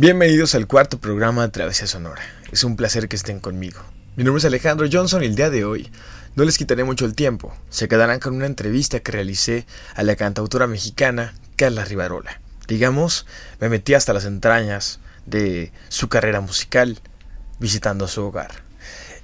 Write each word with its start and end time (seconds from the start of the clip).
Bienvenidos 0.00 0.54
al 0.54 0.68
cuarto 0.68 1.00
programa 1.00 1.42
de 1.42 1.48
Travesía 1.48 1.88
Sonora. 1.88 2.22
Es 2.52 2.62
un 2.62 2.76
placer 2.76 3.08
que 3.08 3.16
estén 3.16 3.40
conmigo. 3.40 3.80
Mi 4.14 4.22
nombre 4.22 4.38
es 4.38 4.44
Alejandro 4.44 4.86
Johnson 4.88 5.24
y 5.24 5.26
el 5.26 5.34
día 5.34 5.50
de 5.50 5.64
hoy 5.64 5.90
no 6.36 6.44
les 6.44 6.56
quitaré 6.56 6.84
mucho 6.84 7.04
el 7.04 7.16
tiempo. 7.16 7.52
Se 7.68 7.88
quedarán 7.88 8.20
con 8.20 8.36
una 8.36 8.46
entrevista 8.46 9.00
que 9.00 9.10
realicé 9.10 9.66
a 9.96 10.04
la 10.04 10.14
cantautora 10.14 10.68
mexicana 10.68 11.34
Carla 11.56 11.84
Rivarola. 11.84 12.40
Digamos, 12.68 13.26
me 13.58 13.68
metí 13.68 13.94
hasta 13.94 14.12
las 14.12 14.24
entrañas 14.24 15.00
de 15.26 15.72
su 15.88 16.08
carrera 16.08 16.40
musical 16.40 17.00
visitando 17.58 18.06
su 18.06 18.22
hogar. 18.22 18.62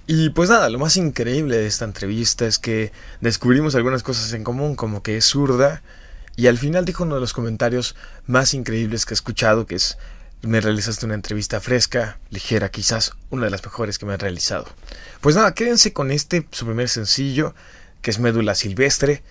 Y 0.09 0.31
pues 0.31 0.51
nada, 0.51 0.69
lo 0.71 0.81
más 0.81 0.97
increíble 0.97 1.57
de 1.57 1.69
esta 1.69 1.85
entrevista 1.85 2.47
es 2.47 2.59
que 2.59 2.91
descubrimos 3.21 3.77
algunas 3.77 4.03
cosas 4.03 4.33
en 4.33 4.43
común, 4.43 4.75
como 4.75 5.05
que 5.05 5.19
es 5.19 5.25
zurda, 5.25 5.83
y 6.35 6.49
al 6.49 6.59
final 6.59 6.85
dijo 6.85 7.05
uno 7.05 7.15
de 7.15 7.21
los 7.21 7.33
comentarios 7.33 7.95
más 8.27 8.55
increíbles 8.55 9.07
que 9.07 9.15
he 9.15 9.15
escuchado, 9.15 9.67
que 9.67 9.77
es, 9.77 9.99
me 10.47 10.61
realizaste 10.61 11.07
una 11.07 11.15
entrevista 11.15 11.61
fresca, 11.61 12.19
ligera, 12.31 12.71
quizás 12.71 13.13
una 13.31 13.45
de 13.45 13.51
las 13.51 13.65
mejores 13.65 13.99
que 13.99 14.07
me 14.07 14.13
han 14.15 14.21
realizado. 14.21 14.67
Pues 15.21 15.37
nada, 15.37 15.55
quédense 15.55 15.93
con 15.93 16.11
este, 16.11 16.47
su 16.51 16.67
primer 16.67 16.89
sencillo, 16.89 17.55
que 18.03 18.11
es 18.11 18.19
Médula 18.19 18.55
Silvestre, 18.55 19.23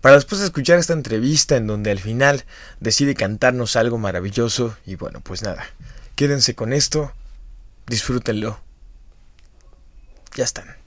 para 0.00 0.14
después 0.14 0.40
escuchar 0.40 0.78
esta 0.78 0.92
entrevista 0.92 1.56
en 1.56 1.66
donde 1.66 1.90
al 1.90 1.98
final 1.98 2.44
decide 2.80 3.14
cantarnos 3.14 3.76
algo 3.76 3.98
maravilloso, 3.98 4.76
y 4.86 4.94
bueno, 4.94 5.20
pues 5.20 5.42
nada, 5.42 5.66
quédense 6.16 6.54
con 6.54 6.72
esto, 6.72 7.12
disfrútenlo 7.86 8.60
ya 10.34 10.44
están. 10.44 10.79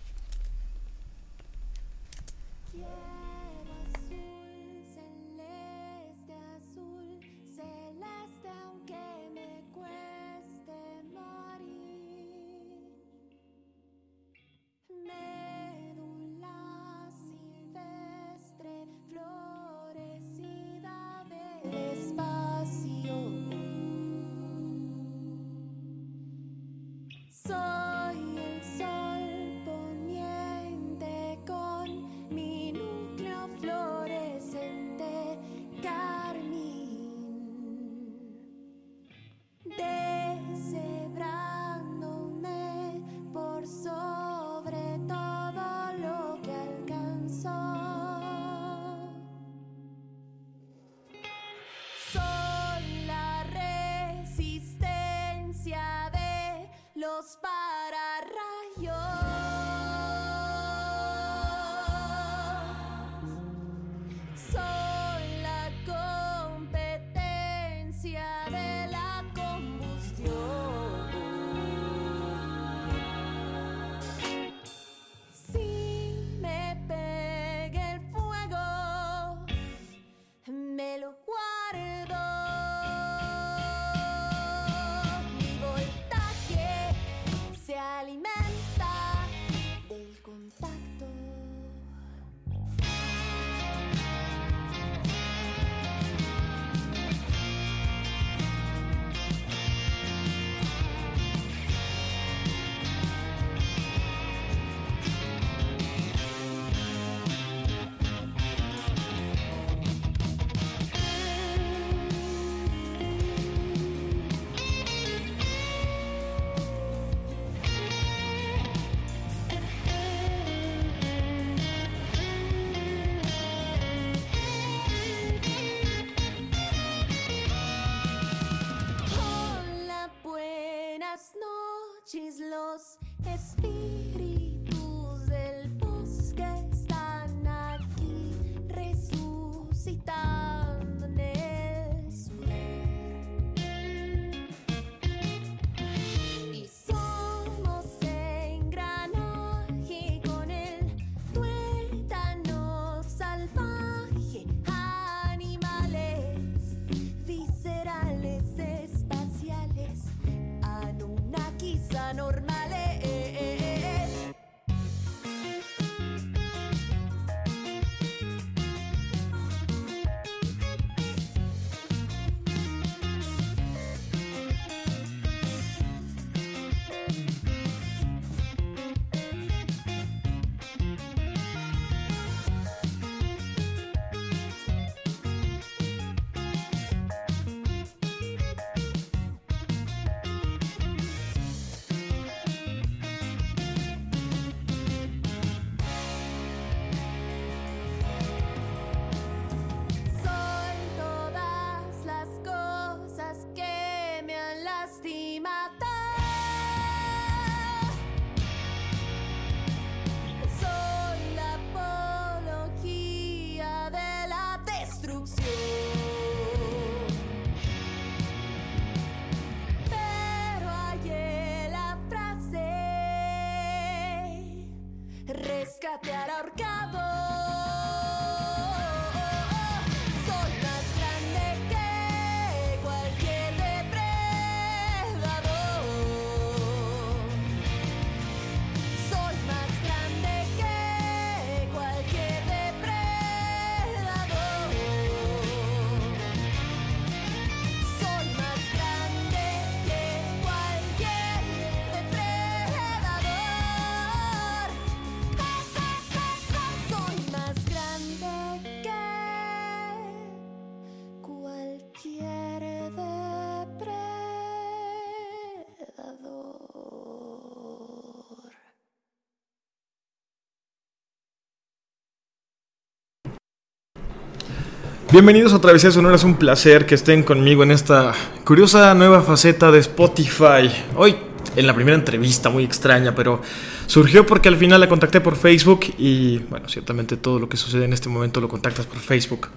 Bienvenidos 275.13 275.53
a 275.53 275.61
Travesía 275.61 275.91
Sonora, 275.91 276.15
es 276.15 276.23
un 276.23 276.37
placer 276.37 276.87
que 276.87 276.95
estén 276.95 277.21
conmigo 277.21 277.61
en 277.61 277.69
esta 277.69 278.15
curiosa 278.43 278.95
nueva 278.95 279.21
faceta 279.21 279.69
de 279.69 279.77
Spotify. 279.77 280.71
Hoy 280.95 281.15
en 281.55 281.67
la 281.67 281.75
primera 281.75 281.95
entrevista, 281.95 282.49
muy 282.49 282.63
extraña, 282.63 283.13
pero 283.13 283.39
surgió 283.85 284.25
porque 284.25 284.49
al 284.49 284.57
final 284.57 284.81
la 284.81 284.89
contacté 284.89 285.21
por 285.21 285.35
Facebook 285.35 285.81
y 285.99 286.39
bueno, 286.39 286.67
ciertamente 286.67 287.15
todo 287.15 287.37
lo 287.37 287.47
que 287.47 287.57
sucede 287.57 287.85
en 287.85 287.93
este 287.93 288.09
momento 288.09 288.41
lo 288.41 288.49
contactas 288.49 288.87
por 288.87 288.97
Facebook. 288.97 289.49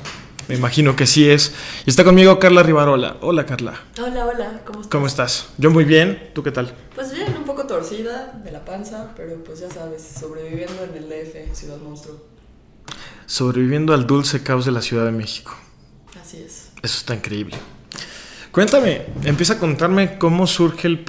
Me 0.46 0.56
imagino 0.56 0.94
que 0.94 1.06
sí 1.06 1.26
es. 1.26 1.54
Y 1.86 1.88
está 1.88 2.04
conmigo 2.04 2.38
Carla 2.38 2.62
Rivarola. 2.62 3.16
Hola 3.22 3.46
Carla. 3.46 3.80
Hola, 3.98 4.26
hola, 4.26 4.60
¿cómo 4.66 4.80
estás? 4.80 4.90
¿Cómo 4.90 5.06
estás? 5.06 5.48
Yo 5.56 5.70
muy 5.70 5.84
bien, 5.84 6.32
¿tú 6.34 6.42
qué 6.42 6.50
tal? 6.50 6.74
Pues 6.94 7.14
bien, 7.14 7.34
un 7.34 7.44
poco 7.44 7.66
torcida 7.66 8.38
de 8.44 8.52
la 8.52 8.62
panza, 8.62 9.14
pero 9.16 9.42
pues 9.42 9.60
ya 9.60 9.70
sabes, 9.70 10.06
sobreviviendo 10.20 10.84
en 10.84 11.02
el 11.02 11.08
DF, 11.08 11.56
Ciudad 11.58 11.78
Monstruo 11.78 12.35
sobreviviendo 13.26 13.92
al 13.92 14.06
dulce 14.06 14.42
caos 14.42 14.64
de 14.64 14.72
la 14.72 14.82
Ciudad 14.82 15.04
de 15.04 15.12
México. 15.12 15.54
Así 16.20 16.38
es. 16.38 16.70
Eso 16.82 16.98
está 16.98 17.14
increíble. 17.14 17.56
Cuéntame, 18.56 19.02
empieza 19.24 19.54
a 19.54 19.58
contarme 19.58 20.16
cómo 20.16 20.46
surge 20.46 20.88
el, 20.88 21.04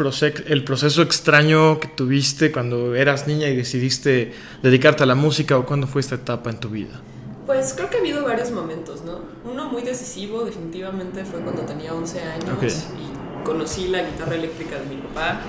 el 0.48 0.64
proceso 0.66 1.02
extraño 1.02 1.80
que 1.80 1.88
tuviste 1.88 2.52
cuando 2.52 2.94
eras 2.94 3.25
niña 3.25 3.48
y 3.48 3.56
decidiste 3.56 4.34
dedicarte 4.62 5.04
a 5.04 5.06
la 5.06 5.16
música 5.16 5.58
o 5.58 5.66
cuándo 5.66 5.88
fue 5.88 6.02
esta 6.02 6.16
etapa 6.16 6.50
en 6.50 6.60
tu 6.60 6.68
vida. 6.68 7.00
Pues 7.46 7.74
creo 7.74 7.90
que 7.90 7.96
ha 7.96 8.00
habido 8.02 8.25
varios 8.25 8.52
momentos, 8.52 9.04
¿no? 9.06 9.22
Uno 9.50 9.70
muy 9.70 9.81
decisivo 9.81 10.44
definitivamente 10.44 11.24
fue 11.24 11.40
cuando 11.40 11.62
tenía 11.62 11.94
11 11.94 12.22
años 12.22 12.88
y 12.98 13.46
conocí 13.46 13.88
la 13.88 14.04
guitarra 14.04 14.36
eléctrica 14.36 14.78
de 14.78 14.86
mi 14.94 14.98
papá, 14.98 15.40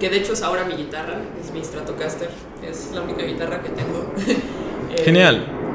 que 0.00 0.10
de 0.10 0.16
hecho 0.16 0.32
es 0.32 0.42
ahora 0.42 0.64
mi 0.64 0.74
guitarra, 0.74 1.20
es 1.40 1.52
mi 1.52 1.62
Stratocaster, 1.62 2.30
es 2.68 2.90
la 2.92 3.02
única 3.02 3.22
guitarra 3.22 3.62
que 3.62 3.68
tengo. 3.68 4.12
Genial. 5.04 5.67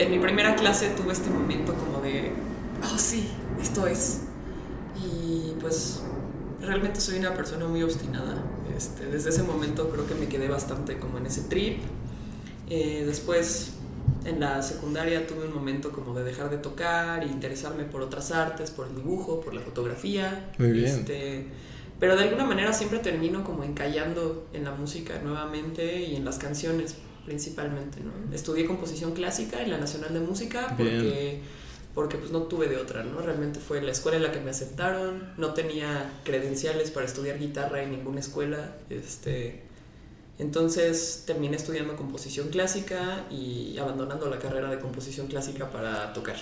En 0.00 0.10
mi 0.10 0.18
primera 0.18 0.56
clase 0.56 0.88
tuve 0.96 1.12
este 1.12 1.28
momento 1.28 1.74
como 1.74 2.00
de, 2.00 2.32
oh 2.82 2.96
sí, 2.96 3.28
esto 3.60 3.86
es. 3.86 4.22
Y 4.96 5.52
pues 5.60 6.00
realmente 6.62 7.02
soy 7.02 7.18
una 7.18 7.34
persona 7.34 7.66
muy 7.66 7.82
obstinada. 7.82 8.42
Este, 8.74 9.04
desde 9.04 9.28
ese 9.28 9.42
momento 9.42 9.90
creo 9.90 10.06
que 10.06 10.14
me 10.14 10.26
quedé 10.26 10.48
bastante 10.48 10.98
como 10.98 11.18
en 11.18 11.26
ese 11.26 11.42
trip. 11.42 11.82
Eh, 12.70 13.04
después 13.04 13.72
en 14.24 14.40
la 14.40 14.62
secundaria 14.62 15.26
tuve 15.26 15.44
un 15.46 15.52
momento 15.52 15.92
como 15.92 16.14
de 16.14 16.24
dejar 16.24 16.48
de 16.48 16.56
tocar 16.56 17.22
e 17.22 17.26
interesarme 17.26 17.84
por 17.84 18.00
otras 18.00 18.32
artes, 18.32 18.70
por 18.70 18.86
el 18.86 18.96
dibujo, 18.96 19.42
por 19.42 19.52
la 19.52 19.60
fotografía. 19.60 20.50
Muy 20.56 20.70
bien. 20.70 20.86
Este, 20.86 21.46
pero 21.98 22.16
de 22.16 22.22
alguna 22.22 22.46
manera 22.46 22.72
siempre 22.72 23.00
termino 23.00 23.44
como 23.44 23.64
encallando 23.64 24.48
en 24.54 24.64
la 24.64 24.70
música 24.70 25.20
nuevamente 25.22 26.00
y 26.00 26.16
en 26.16 26.24
las 26.24 26.38
canciones 26.38 26.96
principalmente, 27.30 28.00
¿no? 28.00 28.34
Estudié 28.34 28.66
composición 28.66 29.12
clásica 29.12 29.62
en 29.62 29.70
la 29.70 29.78
Nacional 29.78 30.12
de 30.12 30.18
Música 30.18 30.74
porque, 30.76 31.40
porque 31.94 32.16
pues 32.16 32.32
no 32.32 32.42
tuve 32.42 32.66
de 32.66 32.76
otra, 32.76 33.04
¿no? 33.04 33.20
Realmente 33.20 33.60
fue 33.60 33.80
la 33.80 33.92
escuela 33.92 34.16
en 34.16 34.24
la 34.24 34.32
que 34.32 34.40
me 34.40 34.50
aceptaron, 34.50 35.32
no 35.36 35.54
tenía 35.54 36.10
credenciales 36.24 36.90
para 36.90 37.06
estudiar 37.06 37.38
guitarra 37.38 37.82
en 37.82 37.92
ninguna 37.92 38.18
escuela, 38.18 38.74
este... 38.90 39.62
Entonces 40.40 41.22
terminé 41.26 41.56
estudiando 41.56 41.94
composición 41.96 42.48
clásica 42.48 43.26
y 43.30 43.78
abandonando 43.78 44.28
la 44.28 44.38
carrera 44.38 44.70
de 44.70 44.80
composición 44.80 45.28
clásica 45.28 45.70
para 45.70 46.12
tocar. 46.14 46.36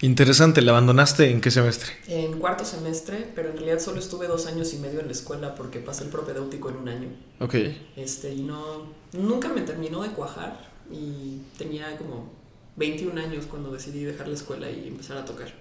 Interesante, 0.00 0.62
¿la 0.62 0.72
abandonaste 0.72 1.30
en 1.30 1.40
qué 1.40 1.50
semestre? 1.50 1.92
En 2.08 2.38
cuarto 2.38 2.64
semestre, 2.64 3.26
pero 3.34 3.50
en 3.50 3.56
realidad 3.56 3.80
solo 3.80 3.98
estuve 3.98 4.26
dos 4.26 4.46
años 4.46 4.72
y 4.74 4.78
medio 4.78 5.00
en 5.00 5.06
la 5.06 5.12
escuela 5.12 5.54
porque 5.54 5.78
pasé 5.78 6.04
el 6.04 6.10
propedéutico 6.10 6.70
en 6.70 6.76
un 6.76 6.88
año. 6.88 7.08
Ok. 7.40 7.54
Este, 7.96 8.32
y 8.32 8.42
no, 8.42 8.86
nunca 9.12 9.48
me 9.48 9.62
terminó 9.62 10.02
de 10.02 10.10
cuajar 10.10 10.70
y 10.90 11.38
tenía 11.56 11.96
como 11.96 12.32
21 12.76 13.20
años 13.20 13.46
cuando 13.46 13.72
decidí 13.72 14.04
dejar 14.04 14.28
la 14.28 14.34
escuela 14.34 14.70
y 14.70 14.88
empezar 14.88 15.16
a 15.16 15.24
tocar. 15.24 15.52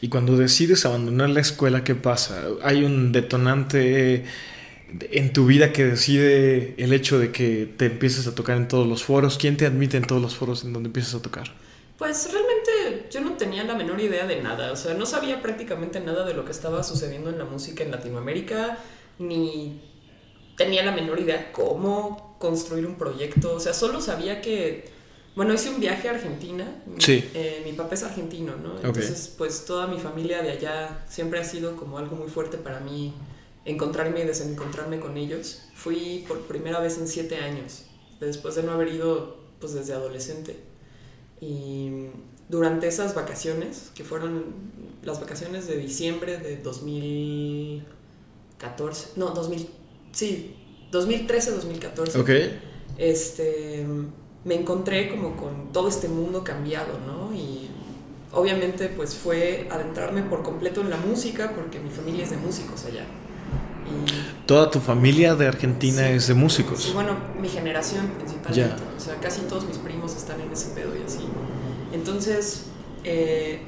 Y 0.00 0.08
cuando 0.08 0.36
decides 0.36 0.84
abandonar 0.86 1.30
la 1.30 1.40
escuela, 1.40 1.84
¿qué 1.84 1.94
pasa? 1.94 2.44
¿Hay 2.62 2.84
un 2.84 3.12
detonante 3.12 4.24
en 5.10 5.32
tu 5.32 5.46
vida 5.46 5.72
que 5.72 5.84
decide 5.84 6.74
el 6.78 6.92
hecho 6.92 7.18
de 7.18 7.32
que 7.32 7.72
te 7.76 7.86
empieces 7.86 8.26
a 8.26 8.34
tocar 8.34 8.56
en 8.56 8.68
todos 8.68 8.86
los 8.86 9.04
foros? 9.04 9.38
¿Quién 9.38 9.56
te 9.56 9.66
admite 9.66 9.96
en 9.96 10.04
todos 10.04 10.22
los 10.22 10.36
foros 10.36 10.64
en 10.64 10.72
donde 10.72 10.88
empiezas 10.88 11.14
a 11.14 11.22
tocar? 11.22 11.52
Pues 11.98 12.30
realmente 12.30 12.55
yo 13.10 13.20
no 13.20 13.32
tenía 13.32 13.64
la 13.64 13.74
menor 13.74 14.00
idea 14.00 14.26
de 14.26 14.42
nada, 14.42 14.72
o 14.72 14.76
sea, 14.76 14.94
no 14.94 15.06
sabía 15.06 15.42
prácticamente 15.42 16.00
nada 16.00 16.24
de 16.24 16.34
lo 16.34 16.44
que 16.44 16.52
estaba 16.52 16.82
sucediendo 16.82 17.30
en 17.30 17.38
la 17.38 17.44
música 17.44 17.84
en 17.84 17.90
Latinoamérica, 17.90 18.78
ni 19.18 19.80
tenía 20.56 20.84
la 20.84 20.92
menor 20.92 21.20
idea 21.20 21.52
cómo 21.52 22.36
construir 22.38 22.86
un 22.86 22.96
proyecto, 22.96 23.54
o 23.54 23.60
sea, 23.60 23.74
solo 23.74 24.00
sabía 24.00 24.40
que, 24.40 24.90
bueno, 25.34 25.52
hice 25.54 25.70
un 25.70 25.80
viaje 25.80 26.08
a 26.08 26.12
Argentina, 26.12 26.82
sí. 26.98 27.28
Eh, 27.34 27.62
mi 27.64 27.72
papá 27.72 27.94
es 27.94 28.02
argentino, 28.02 28.56
¿no? 28.56 28.76
Entonces, 28.76 29.34
pues 29.36 29.64
toda 29.64 29.86
mi 29.86 29.98
familia 29.98 30.42
de 30.42 30.50
allá 30.50 31.04
siempre 31.08 31.38
ha 31.38 31.44
sido 31.44 31.76
como 31.76 31.98
algo 31.98 32.16
muy 32.16 32.28
fuerte 32.28 32.56
para 32.56 32.80
mí 32.80 33.12
encontrarme 33.66 34.20
y 34.20 34.24
desencontrarme 34.24 34.98
con 35.00 35.16
ellos. 35.16 35.62
Fui 35.74 36.24
por 36.26 36.40
primera 36.42 36.80
vez 36.80 36.98
en 36.98 37.08
siete 37.08 37.36
años, 37.38 37.84
después 38.20 38.54
de 38.54 38.62
no 38.62 38.72
haber 38.72 38.88
ido 38.88 39.36
pues 39.60 39.74
desde 39.74 39.92
adolescente. 39.92 40.56
Y 41.40 42.06
durante 42.48 42.88
esas 42.88 43.14
vacaciones, 43.14 43.90
que 43.94 44.04
fueron 44.04 44.44
las 45.02 45.20
vacaciones 45.20 45.66
de 45.66 45.76
diciembre 45.76 46.38
de 46.38 46.56
2014, 46.58 49.08
no, 49.16 49.30
2000, 49.30 49.68
sí, 50.12 50.54
2013-2014. 50.92 52.20
Ok. 52.20 52.30
Este, 52.98 53.84
me 54.44 54.54
encontré 54.54 55.10
como 55.10 55.36
con 55.36 55.72
todo 55.72 55.88
este 55.88 56.06
mundo 56.08 56.44
cambiado, 56.44 57.00
¿no? 57.06 57.34
Y 57.34 57.68
obviamente 58.32 58.88
pues 58.88 59.14
fue 59.14 59.68
adentrarme 59.70 60.22
por 60.22 60.42
completo 60.42 60.80
en 60.80 60.90
la 60.90 60.96
música 60.96 61.52
porque 61.54 61.78
mi 61.80 61.90
familia 61.90 62.24
es 62.24 62.30
de 62.30 62.36
músicos 62.36 62.84
allá. 62.84 63.04
¿Toda 64.46 64.70
tu 64.70 64.80
familia 64.80 65.34
de 65.34 65.46
Argentina 65.46 66.08
es 66.10 66.28
de 66.28 66.34
músicos? 66.34 66.82
Sí, 66.82 66.92
bueno, 66.92 67.16
mi 67.40 67.48
generación 67.48 68.12
principalmente. 68.16 68.82
O 68.96 69.00
sea, 69.00 69.16
casi 69.16 69.42
todos 69.42 69.66
mis 69.66 69.78
primos 69.78 70.16
están 70.16 70.40
en 70.40 70.52
ese 70.52 70.70
pedo 70.70 70.96
y 70.96 71.02
así. 71.02 71.20
Entonces, 71.96 72.66
eh, 73.02 73.58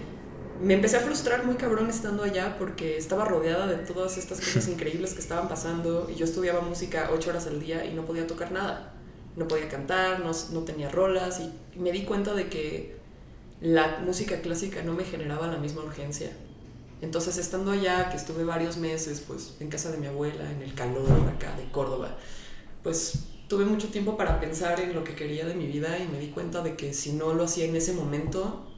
me 0.63 0.75
empecé 0.75 0.99
a 0.99 1.01
frustrar 1.01 1.45
muy 1.45 1.57
cabrón 1.57 1.91
estando 1.91 2.23
allá 2.23 2.57
porque 2.59 2.97
estaba 2.97 3.25
rodeada 3.25 3.67
de 3.67 3.77
todas 3.79 4.17
estas 4.19 4.39
cosas 4.41 4.69
increíbles 4.75 5.15
que 5.15 5.21
estaban 5.21 5.49
pasando 5.49 6.09
y 6.09 6.15
yo 6.15 6.25
estudiaba 6.25 6.61
música 6.61 7.11
ocho 7.13 7.31
horas 7.31 7.47
al 7.47 7.59
día 7.59 7.85
y 7.85 7.95
no 7.95 8.05
podía 8.05 8.27
tocar 8.27 8.53
nada. 8.53 8.95
No 9.37 9.49
podía 9.49 9.69
cantar, 9.69 10.21
no, 10.21 10.31
no 10.53 10.61
tenía 10.65 10.89
rolas 10.91 11.41
y 11.41 11.79
me 11.79 11.91
di 11.91 12.05
cuenta 12.05 12.35
de 12.35 12.49
que 12.49 12.97
la 13.61 13.99
música 14.05 14.41
clásica 14.41 14.83
no 14.83 14.93
me 14.93 15.05
generaba 15.05 15.49
la 15.49 15.59
misma 15.59 15.83
urgencia 15.83 16.31
entonces, 17.01 17.39
estando 17.39 17.71
allá, 17.71 18.11
que 18.11 18.17
estuve 18.17 18.45
varios 18.45 18.77
meses, 18.77 19.23
pues, 19.27 19.55
en 19.61 19.69
casa 19.69 19.91
de 19.93 19.99
mi 19.99 20.07
abuela, 20.07 20.51
en 20.51 20.63
el 20.63 20.75
calor 20.75 21.29
acá 21.29 21.55
de 21.57 21.71
Córdoba, 21.71 22.17
pues 22.83 23.27
tuve 23.49 23.65
mucho 23.65 23.89
tiempo 23.89 24.17
para 24.17 24.39
pensar 24.41 24.79
en 24.81 24.95
lo 24.95 25.03
que 25.03 25.15
quería 25.15 25.47
de 25.47 25.55
mi 25.55 25.67
vida 25.67 25.99
y 25.99 26.07
me 26.07 26.19
di 26.19 26.29
cuenta 26.29 26.63
de 26.63 26.77
que 26.77 26.93
si 26.93 27.13
no 27.13 27.33
lo 27.33 27.45
hacía 27.45 27.65
en 27.65 27.75
ese 27.75 27.95
momento, 27.95 28.71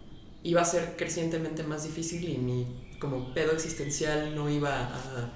iba 0.42 0.62
a 0.62 0.64
ser 0.64 0.96
crecientemente 0.96 1.62
más 1.64 1.84
difícil 1.84 2.28
y 2.28 2.38
mi 2.38 2.66
como 2.98 3.34
pedo 3.34 3.52
existencial 3.52 4.34
no 4.34 4.48
iba 4.48 4.78
a, 4.78 5.32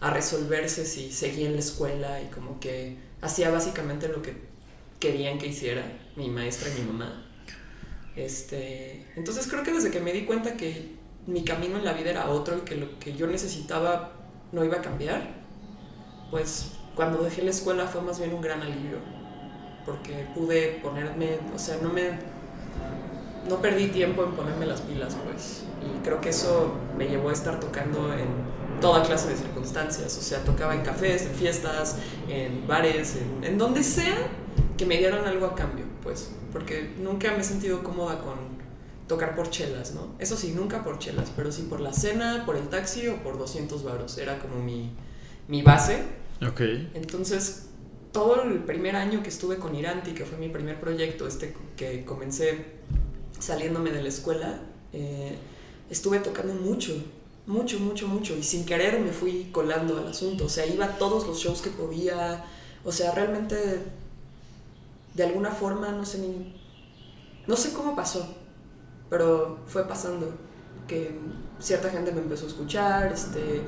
a 0.00 0.10
resolverse 0.10 0.86
si 0.86 1.12
seguía 1.12 1.46
en 1.46 1.54
la 1.54 1.60
escuela 1.60 2.22
y 2.22 2.26
como 2.26 2.58
que 2.60 2.96
hacía 3.20 3.50
básicamente 3.50 4.08
lo 4.08 4.22
que 4.22 4.34
querían 4.98 5.38
que 5.38 5.48
hiciera 5.48 5.82
mi 6.16 6.28
maestra 6.30 6.70
y 6.70 6.80
mi 6.80 6.86
mamá. 6.86 7.26
Este, 8.16 9.06
entonces 9.16 9.46
creo 9.48 9.62
que 9.62 9.72
desde 9.72 9.90
que 9.90 10.00
me 10.00 10.12
di 10.12 10.24
cuenta 10.24 10.56
que 10.56 10.92
mi 11.26 11.44
camino 11.44 11.78
en 11.78 11.84
la 11.84 11.92
vida 11.92 12.10
era 12.10 12.30
otro 12.30 12.58
y 12.58 12.60
que 12.62 12.76
lo 12.76 12.98
que 12.98 13.14
yo 13.14 13.26
necesitaba 13.26 14.12
no 14.52 14.64
iba 14.64 14.78
a 14.78 14.82
cambiar, 14.82 15.34
pues 16.30 16.72
cuando 16.94 17.22
dejé 17.22 17.42
la 17.42 17.50
escuela 17.50 17.86
fue 17.86 18.02
más 18.02 18.18
bien 18.18 18.34
un 18.34 18.40
gran 18.40 18.62
alivio, 18.62 18.98
porque 19.84 20.26
pude 20.34 20.80
ponerme, 20.82 21.38
o 21.54 21.58
sea, 21.58 21.78
no 21.82 21.90
me, 21.90 22.10
no 23.48 23.60
perdí 23.60 23.88
tiempo 23.88 24.24
en 24.24 24.32
ponerme 24.32 24.66
las 24.66 24.80
pilas, 24.82 25.16
pues, 25.24 25.64
y 25.80 26.04
creo 26.04 26.20
que 26.20 26.30
eso 26.30 26.74
me 26.96 27.08
llevó 27.08 27.30
a 27.30 27.32
estar 27.32 27.58
tocando 27.60 28.12
en 28.12 28.28
toda 28.80 29.02
clase 29.02 29.28
de 29.28 29.36
circunstancias, 29.36 30.16
o 30.18 30.22
sea, 30.22 30.44
tocaba 30.44 30.74
en 30.74 30.82
cafés, 30.82 31.26
en 31.26 31.34
fiestas, 31.34 31.96
en 32.28 32.66
bares, 32.66 33.16
en, 33.16 33.44
en 33.44 33.58
donde 33.58 33.82
sea 33.82 34.16
que 34.76 34.86
me 34.86 34.98
dieran 34.98 35.24
algo 35.26 35.46
a 35.46 35.54
cambio, 35.54 35.84
pues, 36.02 36.30
porque 36.52 36.94
nunca 36.98 37.30
me 37.32 37.38
he 37.38 37.44
sentido 37.44 37.82
cómoda 37.82 38.20
con 38.20 38.62
tocar 39.12 39.34
por 39.34 39.50
chelas, 39.50 39.94
¿no? 39.94 40.14
Eso 40.18 40.36
sí, 40.36 40.52
nunca 40.56 40.82
por 40.84 40.98
chelas, 40.98 41.30
pero 41.34 41.52
sí 41.52 41.66
por 41.68 41.80
la 41.80 41.92
cena, 41.92 42.44
por 42.46 42.56
el 42.56 42.68
taxi 42.68 43.08
o 43.08 43.22
por 43.22 43.38
200 43.38 43.82
varos. 43.84 44.16
Era 44.18 44.38
como 44.38 44.56
mi, 44.62 44.90
mi 45.48 45.62
base. 45.62 46.02
Ok. 46.46 46.60
Entonces, 46.94 47.66
todo 48.12 48.42
el 48.42 48.64
primer 48.64 48.96
año 48.96 49.22
que 49.22 49.28
estuve 49.28 49.58
con 49.58 49.74
Iranti, 49.74 50.12
que 50.12 50.24
fue 50.24 50.38
mi 50.38 50.48
primer 50.48 50.80
proyecto, 50.80 51.26
este 51.26 51.54
que 51.76 52.04
comencé 52.04 52.66
saliéndome 53.38 53.90
de 53.90 54.02
la 54.02 54.08
escuela, 54.08 54.60
eh, 54.92 55.36
estuve 55.90 56.20
tocando 56.20 56.54
mucho, 56.54 56.94
mucho, 57.46 57.78
mucho, 57.80 58.08
mucho. 58.08 58.36
Y 58.36 58.42
sin 58.42 58.64
querer 58.64 59.00
me 59.00 59.12
fui 59.12 59.50
colando 59.52 59.98
al 59.98 60.08
asunto. 60.08 60.46
O 60.46 60.48
sea, 60.48 60.66
iba 60.66 60.84
a 60.84 60.98
todos 60.98 61.26
los 61.26 61.38
shows 61.38 61.62
que 61.62 61.70
podía. 61.70 62.44
O 62.84 62.92
sea, 62.92 63.12
realmente, 63.12 63.80
de 65.14 65.22
alguna 65.22 65.50
forma, 65.50 65.90
no 65.90 66.04
sé 66.04 66.18
ni... 66.18 66.60
No 67.46 67.56
sé 67.56 67.72
cómo 67.72 67.96
pasó, 67.96 68.36
pero 69.10 69.58
fue 69.66 69.86
pasando 69.88 70.32
que 70.86 71.18
cierta 71.58 71.90
gente 71.90 72.12
me 72.12 72.20
empezó 72.20 72.44
a 72.44 72.48
escuchar, 72.48 73.12
este, 73.12 73.62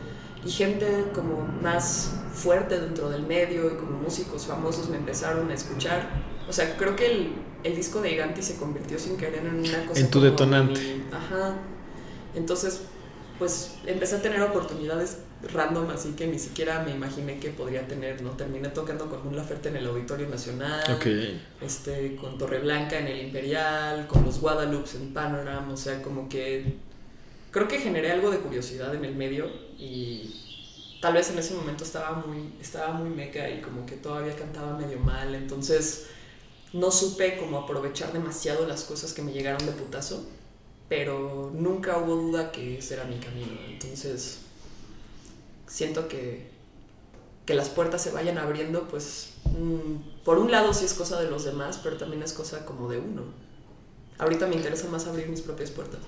y 0.45 0.51
gente 0.51 1.07
como 1.15 1.47
más 1.63 2.13
fuerte 2.33 2.81
dentro 2.81 3.09
del 3.09 3.23
medio 3.23 3.73
y 3.73 3.77
como 3.77 3.99
músicos 3.99 4.47
famosos 4.47 4.89
me 4.89 4.97
empezaron 4.97 5.51
a 5.51 5.55
escuchar. 5.55 6.09
O 6.49 6.53
sea, 6.53 6.77
creo 6.77 6.95
que 6.97 7.11
el, 7.11 7.33
el 7.63 7.77
disco 7.77 8.01
de 8.01 8.13
Iranti 8.13 8.43
se 8.43 8.57
convirtió 8.57 8.99
sin 8.99 9.17
querer 9.17 9.47
en 9.47 9.61
una 9.61 9.87
cosa. 9.87 10.01
En 10.01 10.11
tu 10.11 10.21
detonante. 10.21 11.03
ajá. 11.11 11.57
Entonces, 12.35 12.81
pues 13.39 13.77
empecé 13.87 14.17
a 14.17 14.23
tener 14.23 14.43
oportunidades 14.43 15.19
random, 15.53 15.91
así 15.91 16.13
que 16.13 16.27
ni 16.27 16.39
siquiera 16.39 16.83
me 16.83 16.93
imaginé 16.93 17.39
que 17.39 17.51
podría 17.51 17.87
tener, 17.87 18.23
¿no? 18.23 18.31
Terminé 18.31 18.69
tocando 18.69 19.09
con 19.11 19.27
un 19.27 19.37
Laferte 19.37 19.69
en 19.69 19.77
el 19.77 19.87
Auditorio 19.87 20.29
Nacional, 20.29 20.83
este, 21.61 22.17
con 22.17 22.39
Torreblanca 22.39 22.99
en 22.99 23.09
el 23.09 23.21
Imperial, 23.27 24.07
con 24.07 24.25
los 24.25 24.41
Guadalupe 24.41 24.91
en 24.97 25.13
Panorama, 25.13 25.73
o 25.73 25.77
sea, 25.77 26.01
como 26.03 26.29
que 26.29 26.77
creo 27.55 27.69
que 27.69 27.79
generé 27.79 28.11
algo 28.11 28.33
de 28.33 28.41
curiosidad 28.41 28.93
en 28.97 29.05
el 29.05 29.15
medio 29.15 29.47
y 29.79 30.99
tal 31.01 31.15
vez 31.15 31.31
en 31.31 31.39
ese 31.39 31.55
momento 31.55 31.85
estaba 31.85 32.17
muy, 32.27 32.53
estaba 32.61 32.95
muy 32.95 33.09
meca 33.11 33.49
y 33.49 33.61
como 33.61 33.87
que 33.87 33.95
todavía 33.95 34.35
cantaba 34.35 34.77
medio 34.77 34.99
mal, 34.99 35.37
entonces 35.37 36.07
no 36.73 36.91
supe 36.91 37.39
como 37.39 37.59
aprovechar 37.59 38.13
demasiado 38.13 38.67
las 38.67 38.83
cosas 38.83 39.13
que 39.13 39.23
me 39.23 39.33
llegaron 39.33 39.65
de 39.65 39.71
putazo, 39.71 40.27
pero 40.89 41.53
nunca 41.55 41.97
hubo 41.99 42.17
duda 42.17 42.51
que 42.51 42.79
ese 42.79 42.95
era 42.95 43.05
mi 43.05 43.19
camino, 43.19 43.53
entonces 43.69 44.41
siento 45.69 46.09
que, 46.09 46.51
que 47.47 47.55
las 47.55 47.69
puertas 47.69 48.03
se 48.03 48.11
vayan 48.11 48.37
abriendo, 48.39 48.89
pues 48.89 49.35
mm, 49.45 50.25
por 50.25 50.39
un 50.39 50.51
lado 50.51 50.75
sí 50.75 50.87
es 50.87 50.95
cosa 50.95 51.21
de 51.21 51.31
los 51.31 51.45
demás, 51.45 51.79
pero 51.85 51.99
también 51.99 52.25
es 52.25 52.33
cosa 52.33 52.67
como 52.67 52.89
de 52.89 52.99
uno. 52.99 53.23
Ahorita 54.19 54.49
me 54.49 54.57
interesa 54.57 54.89
más 54.89 55.07
abrir 55.07 55.29
mis 55.29 55.41
propias 55.41 55.71
puertas. 55.71 56.01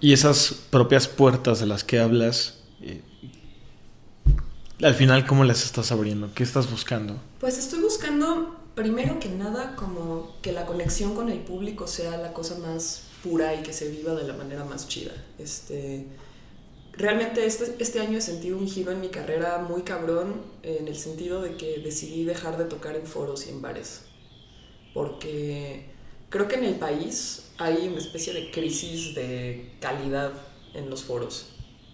Y 0.00 0.12
esas 0.12 0.54
propias 0.70 1.08
puertas 1.08 1.60
de 1.60 1.66
las 1.66 1.82
que 1.82 1.98
hablas, 1.98 2.58
eh, 2.80 3.02
al 4.82 4.94
final, 4.94 5.26
¿cómo 5.26 5.42
las 5.42 5.64
estás 5.64 5.90
abriendo? 5.90 6.30
¿Qué 6.34 6.44
estás 6.44 6.70
buscando? 6.70 7.20
Pues 7.40 7.58
estoy 7.58 7.80
buscando, 7.80 8.56
primero 8.76 9.18
que 9.18 9.28
nada, 9.28 9.74
como 9.74 10.36
que 10.40 10.52
la 10.52 10.66
conexión 10.66 11.16
con 11.16 11.30
el 11.30 11.40
público 11.40 11.88
sea 11.88 12.16
la 12.16 12.32
cosa 12.32 12.56
más 12.58 13.08
pura 13.24 13.54
y 13.56 13.62
que 13.62 13.72
se 13.72 13.88
viva 13.90 14.14
de 14.14 14.22
la 14.22 14.34
manera 14.34 14.64
más 14.64 14.86
chida. 14.86 15.12
Este, 15.36 16.06
realmente 16.92 17.44
este, 17.44 17.74
este 17.80 17.98
año 17.98 18.18
he 18.18 18.20
sentido 18.20 18.56
un 18.56 18.68
giro 18.68 18.92
en 18.92 19.00
mi 19.00 19.08
carrera 19.08 19.58
muy 19.58 19.82
cabrón, 19.82 20.42
en 20.62 20.86
el 20.86 20.96
sentido 20.96 21.42
de 21.42 21.56
que 21.56 21.78
decidí 21.78 22.22
dejar 22.22 22.56
de 22.56 22.66
tocar 22.66 22.94
en 22.94 23.04
foros 23.04 23.48
y 23.48 23.50
en 23.50 23.60
bares. 23.60 24.02
Porque 24.94 25.86
creo 26.28 26.46
que 26.46 26.54
en 26.54 26.64
el 26.64 26.76
país 26.76 27.47
hay 27.58 27.88
una 27.88 27.98
especie 27.98 28.32
de 28.32 28.50
crisis 28.50 29.14
de 29.14 29.70
calidad 29.80 30.32
en 30.74 30.88
los 30.88 31.02
foros. 31.02 31.50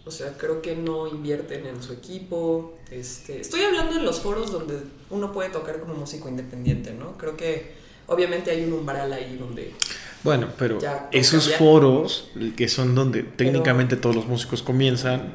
O 0.06 0.10
sea, 0.10 0.36
creo 0.36 0.60
que 0.60 0.76
no 0.76 1.08
invierten 1.08 1.66
en 1.66 1.82
su 1.82 1.94
equipo. 1.94 2.74
Este, 2.90 3.40
estoy 3.40 3.62
hablando 3.62 3.96
en 3.96 4.04
los 4.04 4.20
foros 4.20 4.52
donde 4.52 4.78
uno 5.08 5.32
puede 5.32 5.48
tocar 5.48 5.80
como 5.80 5.94
músico 5.94 6.28
independiente, 6.28 6.92
¿no? 6.92 7.16
Creo 7.16 7.36
que 7.36 7.72
obviamente 8.06 8.50
hay 8.50 8.64
un 8.64 8.74
umbral 8.74 9.12
ahí 9.12 9.36
donde... 9.38 9.72
Bueno, 10.22 10.48
pero 10.58 10.78
esos 11.10 11.54
foros, 11.56 12.30
que 12.56 12.68
son 12.68 12.94
donde 12.94 13.22
técnicamente 13.22 13.96
todos 13.96 14.14
los 14.14 14.26
músicos 14.26 14.62
comienzan, 14.62 15.34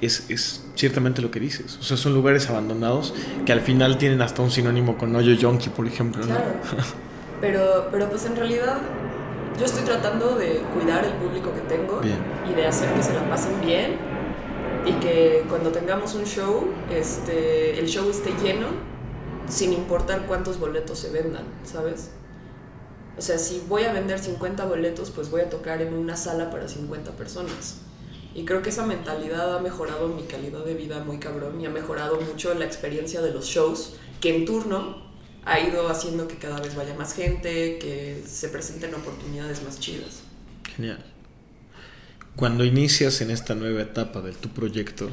es, 0.00 0.28
es, 0.28 0.64
ciertamente 0.74 1.22
lo 1.22 1.30
que 1.30 1.40
dices. 1.40 1.76
O 1.80 1.82
sea, 1.82 1.96
son 1.96 2.14
lugares 2.14 2.48
abandonados 2.50 3.14
que 3.46 3.52
al 3.52 3.60
final 3.60 3.96
tienen 3.98 4.22
hasta 4.22 4.42
un 4.42 4.50
sinónimo 4.50 4.98
con 4.98 5.14
Hoyo 5.14 5.34
Yonki, 5.34 5.70
por 5.70 5.86
ejemplo, 5.86 6.24
¿no? 6.26 6.36
pero, 7.40 7.88
pero 7.92 8.10
pues 8.10 8.24
en 8.26 8.34
realidad 8.36 8.80
yo 9.58 9.64
estoy 9.64 9.84
tratando 9.84 10.34
de 10.36 10.62
cuidar 10.74 11.04
el 11.04 11.12
público 11.14 11.52
que 11.54 11.60
tengo 11.62 12.00
y 12.48 12.54
de 12.54 12.66
hacer 12.66 12.92
que 12.94 13.02
se 13.02 13.14
la 13.14 13.28
pasen 13.28 13.60
bien 13.60 13.96
y 14.84 14.92
que 14.94 15.44
cuando 15.48 15.70
tengamos 15.70 16.14
un 16.14 16.24
show, 16.24 16.68
este, 16.90 17.78
el 17.78 17.86
show 17.86 18.08
esté 18.10 18.32
lleno 18.42 18.66
sin 19.48 19.72
importar 19.72 20.26
cuántos 20.26 20.58
boletos 20.58 20.98
se 20.98 21.10
vendan, 21.10 21.44
¿sabes? 21.64 22.10
O 23.16 23.22
sea, 23.22 23.38
si 23.38 23.64
voy 23.68 23.84
a 23.84 23.92
vender 23.92 24.18
50 24.18 24.64
boletos, 24.66 25.10
pues 25.10 25.30
voy 25.30 25.42
a 25.42 25.48
tocar 25.48 25.80
en 25.82 25.94
una 25.94 26.16
sala 26.16 26.50
para 26.50 26.66
50 26.66 27.12
personas. 27.12 27.78
Y 28.34 28.44
creo 28.44 28.62
que 28.62 28.70
esa 28.70 28.84
mentalidad 28.84 29.56
ha 29.56 29.60
mejorado 29.60 30.08
mi 30.08 30.24
calidad 30.24 30.64
de 30.64 30.74
vida 30.74 31.04
muy 31.04 31.18
cabrón 31.18 31.60
y 31.60 31.66
ha 31.66 31.70
mejorado 31.70 32.20
mucho 32.20 32.52
la 32.54 32.64
experiencia 32.64 33.22
de 33.22 33.32
los 33.32 33.46
shows, 33.46 33.94
que 34.20 34.34
en 34.34 34.44
turno 34.44 35.03
ha 35.46 35.60
ido 35.60 35.88
haciendo 35.88 36.26
que 36.26 36.36
cada 36.36 36.60
vez 36.60 36.74
vaya 36.74 36.94
más 36.94 37.14
gente, 37.14 37.78
que 37.78 38.22
se 38.26 38.48
presenten 38.48 38.94
oportunidades 38.94 39.62
más 39.62 39.78
chidas. 39.78 40.22
Genial. 40.74 41.04
Cuando 42.36 42.64
inicias 42.64 43.20
en 43.20 43.30
esta 43.30 43.54
nueva 43.54 43.82
etapa 43.82 44.20
de 44.20 44.32
tu 44.32 44.48
proyecto 44.48 45.10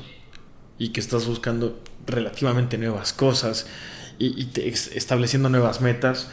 y 0.78 0.90
que 0.90 1.00
estás 1.00 1.28
buscando 1.28 1.84
relativamente 2.08 2.78
nuevas 2.78 3.14
cosas 3.14 3.68
y, 4.18 4.50
estableciendo 4.94 5.50
nuevas 5.50 5.82
metas, 5.82 6.30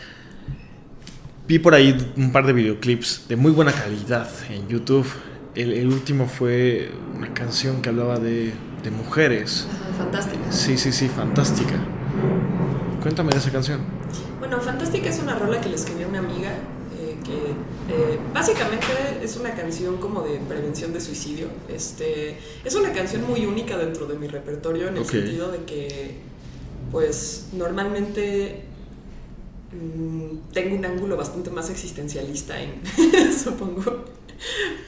vi 1.47 1.59
por 1.59 1.75
ahí 1.75 2.13
un 2.17 2.33
par 2.33 2.47
de 2.47 2.53
videoclips 2.53 3.27
de 3.29 3.37
muy 3.37 3.53
buena 3.53 3.73
calidad 3.73 4.31
en 4.49 4.69
YouTube. 4.69 5.07
El, 5.55 5.89
último 5.89 6.29
fue 6.29 6.93
una 7.15 7.35
canción 7.35 7.83
que 7.83 7.89
hablaba 7.89 8.19
de, 8.19 8.53
de 8.83 8.91
mujeres. 8.93 9.67
Fantástica. 9.99 10.53
Sí, 10.53 10.79
sí, 10.79 10.93
sí, 10.93 11.09
fantástica. 11.09 11.98
Cuéntame 13.03 13.31
de 13.31 13.39
esa 13.39 13.53
canción. 13.53 13.81
Bueno, 14.39 14.61
Fantástica 14.61 15.09
es 15.09 15.21
una 15.21 15.39
rola 15.39 15.61
que 15.61 15.69
le 15.69 15.77
escribió 15.77 16.09
una 16.09 16.19
amiga, 16.19 16.51
eh, 17.01 17.17
que 17.25 17.33
eh, 17.95 18.19
básicamente 18.35 18.87
es 19.23 19.37
una 19.37 19.55
canción 19.55 19.99
como 19.99 20.23
de 20.23 20.39
prevención 20.41 20.93
de 20.93 21.01
suicidio. 21.01 21.49
Este, 21.69 22.39
es 22.65 22.75
una 22.75 22.93
canción 22.93 23.27
muy 23.27 23.47
única 23.47 23.77
dentro 23.77 24.07
de 24.07 24.19
mi 24.19 24.27
repertorio 24.27 24.89
en 24.89 24.97
el 24.97 25.05
sentido 25.05 25.53
de 25.53 25.65
que, 25.65 26.17
pues, 26.91 27.49
normalmente 27.53 28.65
mm, 29.73 30.53
tengo 30.53 30.77
un 30.77 30.85
ángulo 30.85 31.17
bastante 31.17 31.51
más 31.51 31.71
existencialista, 31.71 32.61
en, 32.61 32.83
supongo. 33.33 34.05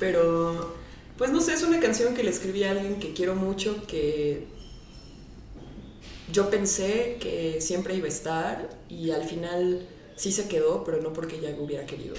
Pero, 0.01 0.75
pues 1.17 1.31
no 1.31 1.41
sé, 1.41 1.55
es 1.55 1.63
una 1.63 1.79
canción 1.79 2.15
que 2.15 2.25
le 2.25 2.31
escribí 2.31 2.65
a 2.65 2.73
alguien 2.73 2.99
que 2.99 3.13
quiero 3.13 3.37
mucho, 3.37 3.85
que 3.87 4.47
yo 6.33 6.51
pensé 6.51 7.17
que 7.21 7.61
siempre 7.61 7.95
iba 7.95 8.07
a 8.07 8.11
estar 8.11 8.79
y 8.89 9.11
al 9.11 9.25
final 9.25 9.87
sí 10.17 10.33
se 10.33 10.49
quedó, 10.49 10.85
pero 10.85 11.01
no 11.01 11.13
porque 11.13 11.37
ella 11.37 11.57
hubiera 11.59 11.87
querido. 11.87 12.15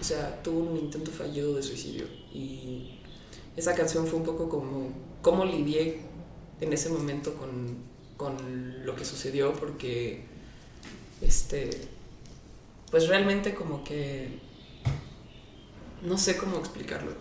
O 0.00 0.04
sea, 0.04 0.42
tuvo 0.42 0.70
un 0.70 0.76
intento 0.76 1.10
fallido 1.10 1.54
de 1.54 1.62
suicidio 1.62 2.06
y 2.32 2.98
esa 3.56 3.74
canción 3.74 4.06
fue 4.06 4.18
un 4.18 4.24
poco 4.24 4.48
como 4.48 4.90
cómo 5.22 5.44
lidié 5.44 6.00
en 6.60 6.72
ese 6.72 6.90
momento 6.90 7.34
con, 7.34 7.78
con 8.16 8.84
lo 8.84 8.94
que 8.94 9.04
sucedió 9.04 9.52
porque 9.54 10.24
este 11.20 11.70
pues 12.90 13.08
realmente 13.08 13.54
como 13.54 13.82
que 13.82 14.28
no 16.02 16.18
sé 16.18 16.36
cómo 16.36 16.58
explicarlo. 16.58 17.12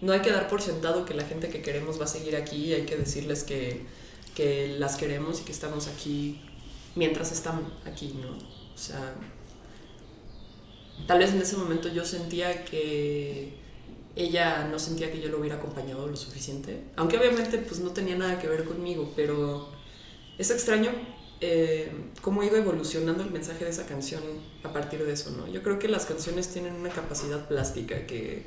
No 0.00 0.12
hay 0.12 0.20
que 0.20 0.32
dar 0.32 0.48
por 0.48 0.60
sentado 0.60 1.04
que 1.04 1.14
la 1.14 1.24
gente 1.24 1.48
que 1.48 1.62
queremos 1.62 2.00
va 2.00 2.04
a 2.04 2.08
seguir 2.08 2.34
aquí, 2.34 2.74
hay 2.74 2.84
que 2.84 2.96
decirles 2.96 3.44
que 3.44 3.82
que 4.34 4.76
las 4.78 4.96
queremos 4.96 5.40
y 5.40 5.44
que 5.44 5.52
estamos 5.52 5.88
aquí 5.88 6.40
mientras 6.94 7.32
están 7.32 7.60
aquí, 7.86 8.14
¿no? 8.20 8.30
O 8.30 8.78
sea, 8.78 9.14
tal 11.06 11.18
vez 11.18 11.32
en 11.32 11.42
ese 11.42 11.56
momento 11.56 11.88
yo 11.88 12.04
sentía 12.04 12.64
que 12.64 13.54
ella 14.14 14.68
no 14.70 14.78
sentía 14.78 15.10
que 15.10 15.20
yo 15.20 15.28
lo 15.28 15.38
hubiera 15.38 15.56
acompañado 15.56 16.06
lo 16.06 16.16
suficiente, 16.16 16.84
aunque 16.96 17.18
obviamente 17.18 17.58
pues 17.58 17.80
no 17.80 17.90
tenía 17.90 18.16
nada 18.16 18.38
que 18.38 18.48
ver 18.48 18.64
conmigo, 18.64 19.12
pero 19.16 19.68
es 20.38 20.50
extraño 20.50 20.90
eh, 21.40 21.90
cómo 22.20 22.42
ha 22.42 22.46
ido 22.46 22.56
evolucionando 22.56 23.22
el 23.22 23.30
mensaje 23.30 23.64
de 23.64 23.70
esa 23.70 23.86
canción 23.86 24.22
a 24.62 24.72
partir 24.72 25.04
de 25.04 25.12
eso, 25.12 25.30
¿no? 25.30 25.48
Yo 25.48 25.62
creo 25.62 25.78
que 25.78 25.88
las 25.88 26.06
canciones 26.06 26.48
tienen 26.48 26.74
una 26.74 26.90
capacidad 26.90 27.48
plástica 27.48 28.06
que 28.06 28.44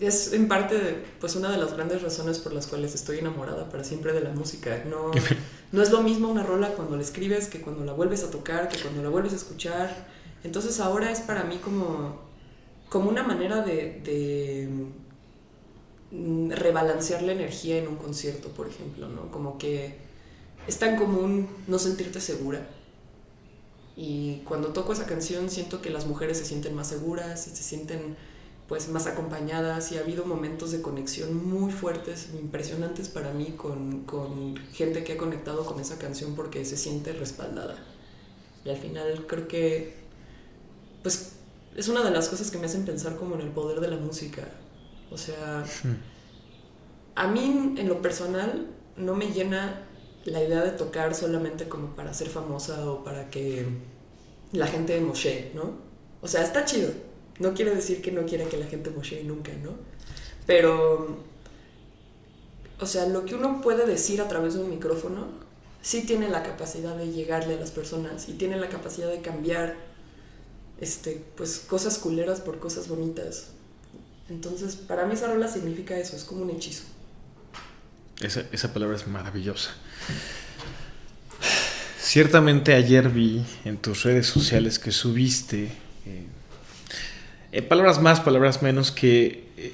es 0.00 0.32
en 0.32 0.48
parte 0.48 1.04
pues 1.20 1.34
una 1.36 1.50
de 1.50 1.58
las 1.58 1.74
grandes 1.74 2.02
razones 2.02 2.38
por 2.38 2.52
las 2.52 2.66
cuales 2.66 2.94
estoy 2.94 3.18
enamorada 3.18 3.68
para 3.68 3.84
siempre 3.84 4.12
de 4.12 4.20
la 4.20 4.30
música. 4.30 4.84
No, 4.88 5.10
no 5.72 5.82
es 5.82 5.90
lo 5.90 6.02
mismo 6.02 6.28
una 6.28 6.42
rola 6.42 6.68
cuando 6.74 6.96
la 6.96 7.02
escribes 7.02 7.48
que 7.48 7.60
cuando 7.60 7.84
la 7.84 7.92
vuelves 7.92 8.22
a 8.24 8.30
tocar, 8.30 8.68
que 8.68 8.78
cuando 8.78 9.02
la 9.02 9.08
vuelves 9.08 9.32
a 9.32 9.36
escuchar. 9.36 10.06
Entonces 10.44 10.78
ahora 10.80 11.10
es 11.10 11.20
para 11.20 11.44
mí 11.44 11.58
como, 11.58 12.20
como 12.88 13.08
una 13.10 13.24
manera 13.24 13.62
de, 13.62 14.00
de 14.04 14.68
mm, 16.12 16.50
rebalancear 16.52 17.22
la 17.22 17.32
energía 17.32 17.78
en 17.78 17.88
un 17.88 17.96
concierto, 17.96 18.50
por 18.50 18.68
ejemplo, 18.68 19.08
¿no? 19.08 19.30
Como 19.32 19.58
que 19.58 19.96
es 20.68 20.78
tan 20.78 20.96
común 20.96 21.48
no 21.66 21.78
sentirte 21.78 22.20
segura. 22.20 22.68
Y 23.96 24.42
cuando 24.44 24.68
toco 24.68 24.92
esa 24.92 25.06
canción 25.06 25.50
siento 25.50 25.82
que 25.82 25.90
las 25.90 26.06
mujeres 26.06 26.38
se 26.38 26.44
sienten 26.44 26.72
más 26.76 26.86
seguras 26.86 27.48
y 27.48 27.50
se 27.50 27.64
sienten 27.64 28.16
pues 28.68 28.88
más 28.90 29.06
acompañadas 29.06 29.90
y 29.92 29.96
ha 29.96 30.00
habido 30.00 30.26
momentos 30.26 30.72
de 30.72 30.82
conexión 30.82 31.48
muy 31.48 31.72
fuertes, 31.72 32.28
impresionantes 32.38 33.08
para 33.08 33.32
mí 33.32 33.54
con, 33.56 34.04
con, 34.04 34.56
gente 34.74 35.04
que 35.04 35.14
ha 35.14 35.16
conectado 35.16 35.64
con 35.64 35.80
esa 35.80 35.98
canción 35.98 36.34
porque 36.34 36.66
se 36.66 36.76
siente 36.76 37.14
respaldada. 37.14 37.76
Y 38.66 38.68
al 38.68 38.76
final 38.76 39.26
creo 39.26 39.48
que, 39.48 39.94
pues 41.02 41.32
es 41.76 41.88
una 41.88 42.04
de 42.04 42.10
las 42.10 42.28
cosas 42.28 42.50
que 42.50 42.58
me 42.58 42.66
hacen 42.66 42.84
pensar 42.84 43.16
como 43.16 43.36
en 43.36 43.40
el 43.40 43.48
poder 43.48 43.80
de 43.80 43.88
la 43.88 43.96
música. 43.96 44.46
O 45.10 45.16
sea, 45.16 45.64
hmm. 45.84 45.96
a 47.14 47.26
mí 47.26 47.74
en 47.78 47.88
lo 47.88 48.02
personal 48.02 48.66
no 48.98 49.14
me 49.14 49.32
llena 49.32 49.86
la 50.26 50.42
idea 50.42 50.62
de 50.62 50.72
tocar 50.72 51.14
solamente 51.14 51.70
como 51.70 51.96
para 51.96 52.12
ser 52.12 52.28
famosa 52.28 52.90
o 52.90 53.02
para 53.02 53.30
que 53.30 53.66
la 54.52 54.66
gente 54.66 55.00
moshe, 55.00 55.52
¿no? 55.54 55.72
O 56.20 56.28
sea, 56.28 56.42
está 56.42 56.66
chido. 56.66 56.90
No 57.38 57.54
quiere 57.54 57.74
decir 57.74 58.02
que 58.02 58.12
no 58.12 58.26
quiera 58.26 58.44
que 58.46 58.56
la 58.56 58.66
gente 58.66 58.90
moshe 58.90 59.22
nunca, 59.24 59.52
¿no? 59.62 59.72
Pero, 60.46 61.18
o 62.80 62.86
sea, 62.86 63.06
lo 63.06 63.24
que 63.24 63.34
uno 63.34 63.60
puede 63.60 63.86
decir 63.86 64.20
a 64.20 64.28
través 64.28 64.54
de 64.54 64.60
un 64.60 64.70
micrófono 64.70 65.28
sí 65.82 66.02
tiene 66.02 66.28
la 66.28 66.42
capacidad 66.42 66.96
de 66.96 67.12
llegarle 67.12 67.54
a 67.54 67.60
las 67.60 67.70
personas 67.70 68.28
y 68.28 68.32
tiene 68.32 68.56
la 68.56 68.68
capacidad 68.68 69.08
de 69.08 69.20
cambiar, 69.20 69.76
este, 70.80 71.24
pues, 71.36 71.58
cosas 71.60 71.98
culeras 71.98 72.40
por 72.40 72.58
cosas 72.58 72.88
bonitas. 72.88 73.48
Entonces, 74.28 74.76
para 74.76 75.06
mí 75.06 75.14
esa 75.14 75.28
rola 75.28 75.48
significa 75.48 75.96
eso, 75.96 76.16
es 76.16 76.24
como 76.24 76.42
un 76.42 76.50
hechizo. 76.50 76.84
Esa, 78.20 78.44
esa 78.52 78.72
palabra 78.72 78.96
es 78.96 79.06
maravillosa. 79.06 79.70
Ciertamente 82.00 82.74
ayer 82.74 83.10
vi 83.10 83.44
en 83.64 83.76
tus 83.76 84.02
redes 84.02 84.26
sociales 84.26 84.78
que 84.78 84.92
subiste, 84.92 85.64
eh, 86.06 86.26
eh, 87.52 87.62
palabras 87.62 88.00
más, 88.00 88.20
palabras 88.20 88.62
menos, 88.62 88.90
que 88.90 89.48
eh, 89.56 89.72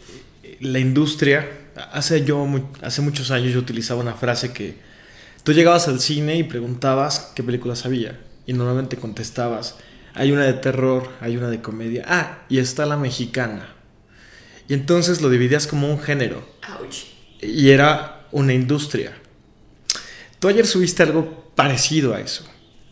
la 0.61 0.78
industria, 0.78 1.49
hace, 1.93 2.25
yo, 2.25 2.47
hace 2.83 3.02
muchos 3.02 3.31
años 3.31 3.52
yo 3.52 3.59
utilizaba 3.59 4.00
una 4.00 4.14
frase 4.14 4.52
que 4.52 4.76
tú 5.43 5.52
llegabas 5.52 5.88
al 5.88 6.00
cine 6.00 6.37
y 6.37 6.45
preguntabas 6.45 7.33
qué 7.35 7.43
películas 7.43 7.85
había 7.85 8.21
y 8.47 8.52
normalmente 8.52 8.97
contestabas, 8.97 9.76
hay 10.14 10.33
una 10.33 10.45
de 10.45 10.52
terror, 10.54 11.11
hay 11.21 11.37
una 11.37 11.50
de 11.50 11.61
comedia, 11.61 12.04
ah, 12.07 12.45
y 12.49 12.59
está 12.59 12.87
la 12.87 12.97
mexicana. 12.97 13.75
Y 14.69 14.75
entonces 14.75 15.21
lo 15.21 15.28
dividías 15.28 15.66
como 15.66 15.90
un 15.90 16.00
género. 16.00 16.47
Y 17.40 17.71
era 17.71 18.26
una 18.33 18.54
industria. 18.54 19.12
Tú 20.38 20.49
ayer 20.49 20.66
subiste 20.66 21.02
algo 21.02 21.52
parecido 21.54 22.14
a 22.14 22.21
eso, 22.21 22.45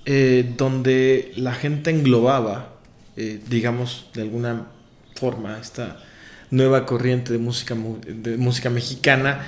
eh, 0.04 0.52
donde 0.56 1.32
la 1.36 1.54
gente 1.54 1.90
englobaba, 1.90 2.71
eh, 3.16 3.40
digamos, 3.49 4.07
de 4.14 4.23
alguna 4.23 4.69
forma, 5.14 5.59
esta 5.59 5.99
nueva 6.50 6.87
corriente 6.87 7.33
de 7.33 7.38
música, 7.38 7.75
de 8.07 8.37
música 8.37 8.71
mexicana 8.71 9.40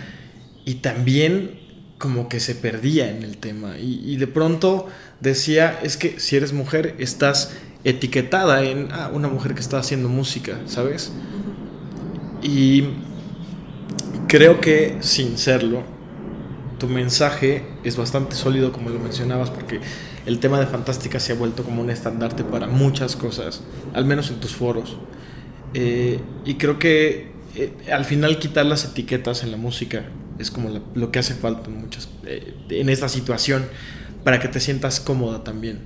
y 0.64 0.76
también 0.76 1.60
como 1.98 2.28
que 2.28 2.40
se 2.40 2.54
perdía 2.54 3.10
en 3.10 3.22
el 3.22 3.36
tema 3.36 3.78
y, 3.78 4.16
de 4.16 4.26
pronto 4.26 4.88
decía, 5.20 5.78
es 5.82 5.96
que 5.96 6.18
si 6.18 6.36
eres 6.36 6.52
mujer 6.52 6.96
estás 6.98 7.52
etiquetada 7.84 8.64
en 8.64 8.88
ah, 8.90 9.10
una 9.12 9.28
mujer 9.28 9.54
que 9.54 9.60
está 9.60 9.78
haciendo 9.78 10.08
música, 10.08 10.58
¿sabes? 10.66 11.12
Y 12.42 12.84
creo 14.28 14.60
que 14.60 14.98
sin 15.00 15.38
serlo, 15.38 15.82
tu 16.84 16.90
mensaje 16.90 17.62
es 17.82 17.96
bastante 17.96 18.36
sólido 18.36 18.70
como 18.70 18.90
lo 18.90 18.98
mencionabas 18.98 19.48
porque 19.48 19.80
el 20.26 20.38
tema 20.38 20.60
de 20.60 20.66
Fantástica 20.66 21.18
se 21.18 21.32
ha 21.32 21.34
vuelto 21.34 21.64
como 21.64 21.80
un 21.80 21.88
estandarte 21.88 22.44
para 22.44 22.66
muchas 22.66 23.16
cosas, 23.16 23.62
al 23.94 24.04
menos 24.04 24.28
en 24.28 24.38
tus 24.38 24.54
foros. 24.54 24.98
Eh, 25.72 26.20
y 26.44 26.54
creo 26.56 26.78
que 26.78 27.32
eh, 27.56 27.72
al 27.90 28.04
final 28.04 28.38
quitar 28.38 28.66
las 28.66 28.84
etiquetas 28.84 29.44
en 29.44 29.50
la 29.50 29.56
música 29.56 30.04
es 30.38 30.50
como 30.50 30.78
lo 30.94 31.10
que 31.10 31.18
hace 31.20 31.32
falta 31.32 31.70
en, 31.70 31.80
muchas, 31.80 32.10
eh, 32.26 32.54
en 32.68 32.90
esta 32.90 33.08
situación 33.08 33.64
para 34.22 34.38
que 34.38 34.48
te 34.48 34.60
sientas 34.60 35.00
cómoda 35.00 35.42
también. 35.42 35.80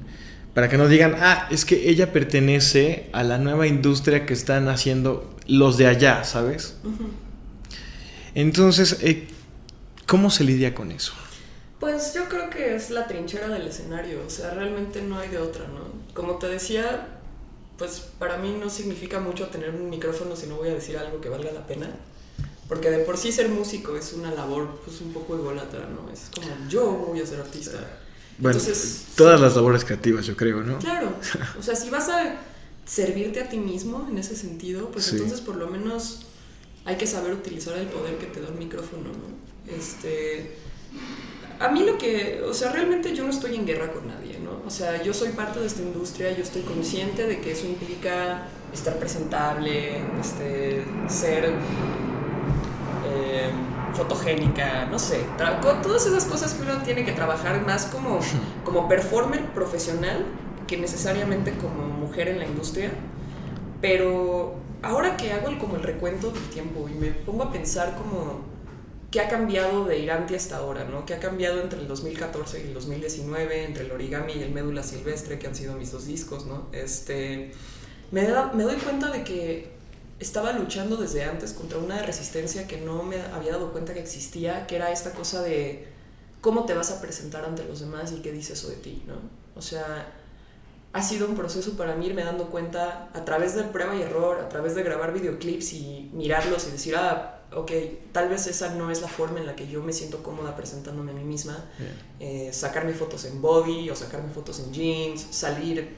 Para 0.53 0.69
que 0.69 0.79
no 0.79 0.89
digan, 0.89 1.15
ah, 1.21 1.47
es 1.53 1.65
que 1.65 1.91
ella 1.91 2.13
pertenece 2.13 3.09
a 3.13 3.23
la 3.23 3.39
nueva 3.39 3.69
industria 3.69 4.27
que 4.27 4.33
están 4.33 4.69
haciendo 4.69 5.37
los 5.47 5.79
de 5.79 5.87
allá, 5.87 6.25
¿sabes? 6.25 6.77
Entonces, 8.35 8.99
¿cómo 10.09 10.31
se 10.31 10.43
lidia 10.43 10.75
con 10.75 10.91
eso? 10.91 11.13
Pues 11.79 12.13
yo 12.15 12.29
creo 12.29 12.51
que 12.51 12.75
es 12.75 12.91
la 12.91 13.07
trinchera 13.07 13.47
del 13.49 13.69
escenario, 13.69 14.25
o 14.27 14.31
sea, 14.31 14.51
realmente 14.51 15.01
no 15.03 15.19
hay 15.19 15.29
de 15.29 15.39
otra, 15.39 15.69
¿no? 15.69 15.83
Como 16.13 16.39
te 16.39 16.49
decía, 16.49 17.21
pues 17.77 18.09
para 18.19 18.39
mí 18.39 18.57
no 18.61 18.69
significa 18.69 19.21
mucho 19.21 19.47
tener 19.47 19.71
un 19.71 19.89
micrófono 19.89 20.35
si 20.35 20.49
no 20.49 20.57
voy 20.57 20.71
a 20.71 20.75
decir 20.75 20.99
algo 20.99 21.21
que 21.21 21.29
valga 21.29 21.53
la 21.53 21.65
pena. 21.65 21.89
Porque 22.69 22.91
de 22.91 22.99
por 22.99 23.17
sí 23.17 23.33
ser 23.33 23.49
músico 23.49 23.97
es 23.97 24.13
una 24.13 24.31
labor 24.31 24.81
pues 24.85 25.01
un 25.01 25.13
poco 25.13 25.37
ególatra, 25.37 25.89
¿no? 25.89 26.13
Es 26.13 26.31
como 26.35 26.69
yo 26.69 26.85
voy 26.85 27.21
a 27.21 27.27
ser 27.27 27.41
artista. 27.41 27.79
Bueno, 28.39 28.61
todas 29.17 29.41
las 29.41 29.57
labores 29.57 29.85
creativas 29.85 30.27
yo 30.27 30.37
creo, 30.37 30.63
¿no? 30.63 30.79
Claro. 30.79 31.15
O 31.59 31.63
sea, 31.63 31.75
si 31.75 31.89
vas 31.89 32.09
a 32.09 32.37
servirte 32.85 33.41
a 33.41 33.49
ti 33.49 33.57
mismo 33.57 34.07
en 34.11 34.19
ese 34.19 34.37
sentido, 34.37 34.91
pues 34.91 35.13
entonces 35.13 35.41
por 35.41 35.57
lo 35.57 35.69
menos 35.69 36.27
hay 36.85 36.97
que 36.97 37.07
saber 37.07 37.33
utilizar 37.33 37.79
el 37.79 37.87
poder 37.87 38.19
que 38.19 38.27
te 38.27 38.41
da 38.41 38.49
un 38.49 38.59
micrófono, 38.59 39.05
¿no? 39.05 39.48
Este 39.77 40.57
a 41.61 41.69
mí 41.69 41.85
lo 41.85 41.99
que, 41.99 42.41
o 42.49 42.55
sea, 42.55 42.71
realmente 42.71 43.15
yo 43.15 43.25
no 43.25 43.31
estoy 43.31 43.57
en 43.57 43.67
guerra 43.67 43.93
con 43.93 44.07
nadie, 44.07 44.39
¿no? 44.39 44.63
O 44.67 44.71
sea, 44.71 45.03
yo 45.03 45.13
soy 45.13 45.31
parte 45.31 45.59
de 45.59 45.67
esta 45.67 45.83
industria, 45.83 46.31
yo 46.33 46.43
estoy 46.43 46.63
consciente 46.63 47.27
de 47.27 47.41
que 47.41 47.53
eso 47.53 47.67
implica 47.67 48.47
estar 48.73 48.97
presentable, 48.97 49.97
este, 50.21 50.85
ser 51.09 51.47
eh, 53.07 53.51
fotogénica, 53.93 54.87
no 54.87 54.99
sé, 55.01 55.25
con 55.61 55.83
todas 55.83 56.07
esas 56.07 56.27
cosas 56.27 56.55
que 56.55 56.63
uno 56.63 56.81
tiene 56.83 57.05
que 57.05 57.13
trabajar 57.13 57.67
más 57.67 57.87
como, 57.87 58.21
como 58.65 58.89
performer 58.89 59.45
profesional 59.47 60.27
que 60.69 60.77
necesariamente 60.77 61.55
como 61.55 61.89
mujer 61.89 62.29
en 62.29 62.39
la 62.39 62.45
industria, 62.45 62.91
pero 63.81 64.55
ahora 64.83 65.17
que 65.17 65.33
hago 65.33 65.49
el, 65.49 65.59
como 65.59 65.75
el 65.75 65.83
recuento 65.83 66.31
del 66.31 66.43
tiempo 66.51 66.89
y 66.89 66.95
me 66.95 67.09
pongo 67.09 67.43
a 67.45 67.51
pensar 67.51 67.97
como 67.97 68.58
qué 69.11 69.21
ha 69.21 69.29
cambiado 69.29 69.85
de 69.85 69.99
Iranti 69.99 70.35
hasta 70.35 70.59
ahora, 70.59 70.85
¿no? 70.85 71.07
¿Qué 71.07 71.15
ha 71.15 71.21
cambiado 71.21 71.61
entre 71.61 71.81
el 71.81 71.89
2014 71.89 72.61
y 72.61 72.69
el 72.69 72.75
2019, 72.75 73.65
entre 73.65 73.85
el 73.85 73.91
origami 73.93 74.35
y 74.35 74.43
el 74.43 74.53
médula 74.53 74.83
silvestre, 74.83 75.39
que 75.39 75.47
han 75.47 75.55
sido 75.55 75.75
mis 75.75 75.93
dos 75.93 76.07
discos, 76.07 76.47
¿no? 76.47 76.69
Este, 76.73 77.53
me, 78.11 78.23
me 78.55 78.63
doy 78.65 78.77
cuenta 78.77 79.11
de 79.11 79.25
que 79.25 79.71
estaba 80.19 80.53
luchando 80.53 80.97
desde 80.97 81.25
antes 81.25 81.53
contra 81.53 81.79
una 81.79 82.03
resistencia 82.03 82.67
que 82.67 82.79
no 82.79 83.03
me 83.03 83.21
había 83.21 83.53
dado 83.53 83.73
cuenta 83.73 83.95
que 83.95 84.01
existía, 84.01 84.67
que 84.67 84.77
era 84.77 84.91
esta 84.91 85.13
cosa 85.13 85.43
de 85.43 85.89
cómo 86.41 86.67
te 86.67 86.75
vas 86.75 86.91
a 86.91 87.01
presentar 87.01 87.45
ante 87.45 87.65
los 87.65 87.81
demás 87.81 88.13
y 88.13 88.17
qué 88.17 88.33
dice 88.33 88.53
eso 88.53 88.69
de 88.69 88.77
ti, 88.77 89.03
¿no? 89.07 89.15
O 89.57 89.63
sea, 89.63 90.13
ha 90.93 91.03
sido 91.03 91.29
un 91.29 91.37
proceso 91.37 91.77
para 91.77 91.95
mí 91.95 92.07
irme 92.07 92.25
dando 92.25 92.51
cuenta 92.51 93.09
a 93.15 93.25
través 93.25 93.55
del 93.55 93.67
prueba 93.67 93.95
y 93.97 94.03
error, 94.03 94.41
a 94.41 94.49
través 94.49 94.75
de 94.75 94.83
grabar 94.83 95.13
videoclips 95.13 95.73
y 95.73 96.11
mirarlos 96.13 96.67
y 96.69 96.73
decir, 96.73 96.97
ah, 96.97 97.38
ok, 97.55 97.73
tal 98.13 98.29
vez 98.29 98.47
esa 98.47 98.75
no 98.75 98.91
es 98.91 99.01
la 99.01 99.09
forma 99.09 99.41
en 99.41 99.47
la 99.47 99.57
que 99.57 99.69
yo 99.69 99.83
me 99.83 99.93
siento 99.93 100.23
cómoda 100.23 100.55
presentándome 100.57 101.13
a 101.13 101.15
mí 101.15 101.25
misma. 101.25 101.65
Eh, 102.21 102.51
sacarme 102.53 102.93
fotos 102.93 103.25
en 103.25 103.41
body 103.41 103.91
o 103.91 103.97
sacarme 103.97 104.31
fotos 104.31 104.61
en 104.61 104.73
jeans, 104.73 105.27
salir 105.31 105.97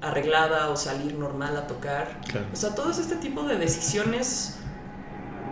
arreglada 0.00 0.70
o 0.70 0.76
salir 0.76 1.14
normal 1.14 1.56
a 1.56 1.66
tocar. 1.66 2.20
O 2.52 2.56
sea, 2.56 2.74
todo 2.74 2.90
este 2.90 3.16
tipo 3.16 3.42
de 3.44 3.56
decisiones 3.56 4.56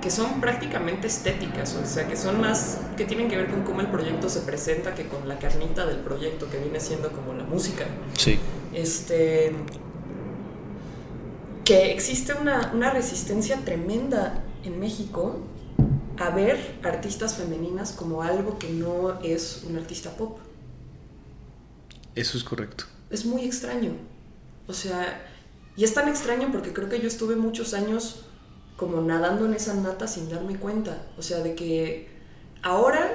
que 0.01 0.11
son 0.11 0.41
prácticamente 0.41 1.09
estéticas, 1.09 1.75
o 1.75 1.85
sea, 1.85 2.09
que 2.09 2.17
son 2.17 2.41
más, 2.41 2.79
que 2.97 3.05
tienen 3.05 3.29
que 3.29 3.37
ver 3.37 3.51
con 3.51 3.65
cómo 3.65 3.83
el 3.83 3.89
proyecto 3.89 4.31
se 4.31 4.41
presenta 4.41 4.95
que 4.95 5.07
con 5.07 5.29
la 5.29 5.39
carnita 5.39 5.85
del 5.85 5.99
proyecto, 5.99 6.49
que 6.49 6.59
viene 6.59 6.81
siendo 6.81 7.13
como 7.13 7.35
la 7.35 7.45
música. 7.45 7.85
Sí. 8.17 8.39
Este, 8.73 9.53
que 11.65 11.93
existe 11.93 12.33
una, 12.33 12.73
una 12.73 12.91
resistencia 12.91 13.59
tremenda 13.63 14.45
en 14.65 14.81
México 14.81 15.37
a 16.19 16.31
ver 16.31 16.79
artistas 16.83 17.35
femeninas 17.35 17.93
como 17.93 18.23
algo 18.23 18.59
que 18.59 18.71
no 18.71 19.21
es 19.23 19.65
un 19.67 19.77
artista 19.77 20.11
pop. 20.17 20.39
Eso 22.15 22.37
es 22.37 22.45
correcto. 22.45 22.85
Es 23.09 23.25
muy 23.25 23.45
extraño. 23.45 23.93
O 24.67 24.73
sea, 24.73 25.27
y 25.77 25.85
es 25.85 25.95
tan 25.95 26.09
extraño 26.09 26.51
porque 26.53 26.73
creo 26.73 26.89
que 26.89 27.01
yo 27.01 27.09
estuve 27.09 27.37
muchos 27.37 27.73
años 27.75 28.27
como 28.77 29.01
nadando 29.01 29.47
en 29.47 29.55
esa 29.55 29.75
nata 29.75 30.07
sin 30.07 30.29
darme 30.29 30.57
cuenta. 30.57 31.07
O 31.17 31.23
sea, 31.23 31.39
de 31.39 31.55
que 31.55 32.09
ahora 32.63 33.11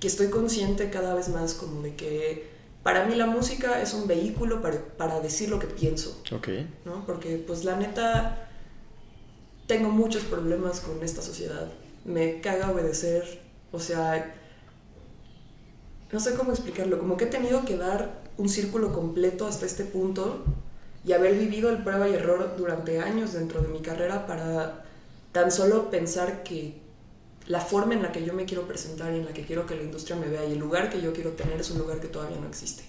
que 0.00 0.08
estoy 0.08 0.28
consciente 0.28 0.90
cada 0.90 1.14
vez 1.14 1.28
más 1.28 1.54
como 1.54 1.82
de 1.82 1.94
que 1.94 2.54
para 2.82 3.06
mí 3.06 3.14
la 3.14 3.26
música 3.26 3.80
es 3.80 3.94
un 3.94 4.06
vehículo 4.06 4.60
para, 4.60 4.78
para 4.96 5.20
decir 5.20 5.48
lo 5.48 5.58
que 5.58 5.66
pienso. 5.66 6.20
Ok. 6.32 6.48
¿no? 6.84 7.06
Porque 7.06 7.42
pues 7.44 7.64
la 7.64 7.76
neta 7.76 8.48
tengo 9.66 9.90
muchos 9.90 10.24
problemas 10.24 10.80
con 10.80 11.02
esta 11.02 11.22
sociedad. 11.22 11.68
Me 12.04 12.40
caga 12.40 12.70
obedecer. 12.70 13.40
O 13.72 13.80
sea, 13.80 14.34
no 16.12 16.20
sé 16.20 16.34
cómo 16.34 16.52
explicarlo. 16.52 16.98
Como 16.98 17.16
que 17.16 17.24
he 17.24 17.28
tenido 17.28 17.64
que 17.64 17.76
dar 17.76 18.22
un 18.36 18.48
círculo 18.48 18.92
completo 18.92 19.46
hasta 19.46 19.66
este 19.66 19.84
punto 19.84 20.44
y 21.04 21.12
haber 21.12 21.38
vivido 21.38 21.70
el 21.70 21.82
prueba 21.82 22.08
y 22.08 22.14
error 22.14 22.54
durante 22.56 23.00
años 23.00 23.32
dentro 23.32 23.60
de 23.60 23.68
mi 23.68 23.80
carrera 23.80 24.26
para 24.26 24.84
tan 25.32 25.50
solo 25.50 25.90
pensar 25.90 26.42
que 26.42 26.82
la 27.46 27.60
forma 27.60 27.94
en 27.94 28.02
la 28.02 28.10
que 28.10 28.24
yo 28.24 28.32
me 28.32 28.46
quiero 28.46 28.66
presentar 28.66 29.12
y 29.12 29.18
en 29.18 29.26
la 29.26 29.32
que 29.32 29.44
quiero 29.44 29.66
que 29.66 29.76
la 29.76 29.82
industria 29.82 30.16
me 30.16 30.28
vea 30.28 30.46
y 30.46 30.52
el 30.52 30.58
lugar 30.58 30.88
que 30.88 31.02
yo 31.02 31.12
quiero 31.12 31.32
tener 31.32 31.60
es 31.60 31.70
un 31.70 31.78
lugar 31.78 32.00
que 32.00 32.08
todavía 32.08 32.38
no 32.38 32.48
existe. 32.48 32.84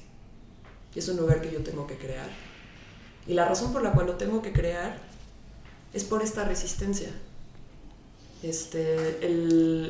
Y 0.94 1.00
es 1.00 1.10
un 1.10 1.18
lugar 1.18 1.42
que 1.42 1.52
yo 1.52 1.62
tengo 1.62 1.86
que 1.88 1.98
crear. 1.98 2.30
Y 3.28 3.34
la 3.34 3.46
razón 3.46 3.74
por 3.74 3.82
la 3.82 3.92
cual 3.92 4.08
lo 4.08 4.16
tengo 4.16 4.42
que 4.42 4.54
crear 4.54 4.98
es 5.96 6.04
por 6.04 6.22
esta 6.22 6.44
resistencia. 6.44 7.10
Este, 8.44 9.18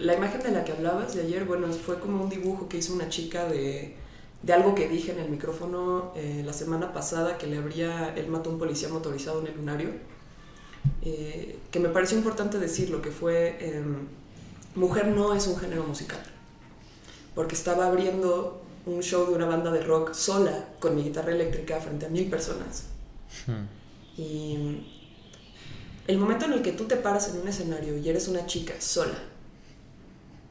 la 0.04 0.16
imagen 0.16 0.42
de 0.42 0.52
la 0.52 0.64
que 0.64 0.72
hablabas 0.72 1.16
de 1.16 1.24
ayer, 1.24 1.46
bueno, 1.46 1.68
fue 1.74 2.00
como 2.00 2.24
un 2.24 2.30
dibujo 2.30 2.70
que 2.70 2.78
hizo 2.78 2.94
una 2.94 3.10
chica 3.10 3.48
de, 3.50 3.96
de 4.44 4.54
algo 4.54 4.76
que 4.76 4.88
dije 4.88 5.12
en 5.12 5.20
el 5.20 5.30
micrófono 5.30 6.14
eh, 6.16 6.44
la 6.46 6.54
semana 6.54 6.94
pasada 6.94 7.38
que 7.38 7.48
le 7.48 7.58
habría, 7.58 8.14
él 8.16 8.28
mató 8.28 8.52
a 8.52 8.54
un 8.54 8.60
policía 8.60 8.88
motorizado 8.90 9.42
en 9.42 9.48
el 9.48 9.58
lunario, 9.58 9.90
eh, 11.02 11.58
que 11.72 11.80
me 11.80 11.90
pareció 11.90 12.18
importante 12.18 12.60
decirlo, 12.60 13.02
que 13.02 13.10
fue, 13.10 13.58
em, 13.60 14.08
mujer 14.76 15.08
no 15.08 15.34
es 15.34 15.48
un 15.48 15.58
género 15.58 15.84
musical, 15.84 16.22
porque 17.34 17.56
estaba 17.56 17.88
abriendo 17.88 18.62
un 18.86 19.02
show 19.02 19.28
de 19.28 19.34
una 19.34 19.48
banda 19.48 19.72
de 19.72 19.82
rock 19.82 20.14
sola 20.14 20.70
con 20.80 20.96
mi 20.96 21.04
guitarra 21.04 21.32
eléctrica 21.32 21.80
frente 21.80 22.06
a 22.06 22.10
mil 22.10 22.30
personas. 22.30 22.84
Hmm. 23.48 23.66
Y 24.18 24.95
el 26.08 26.18
momento 26.18 26.46
en 26.46 26.54
el 26.54 26.62
que 26.62 26.72
tú 26.72 26.86
te 26.86 26.98
paras 26.98 27.30
en 27.30 27.42
un 27.42 27.48
escenario 27.48 27.98
y 27.98 28.08
eres 28.08 28.28
una 28.28 28.46
chica 28.46 28.74
sola 28.80 29.18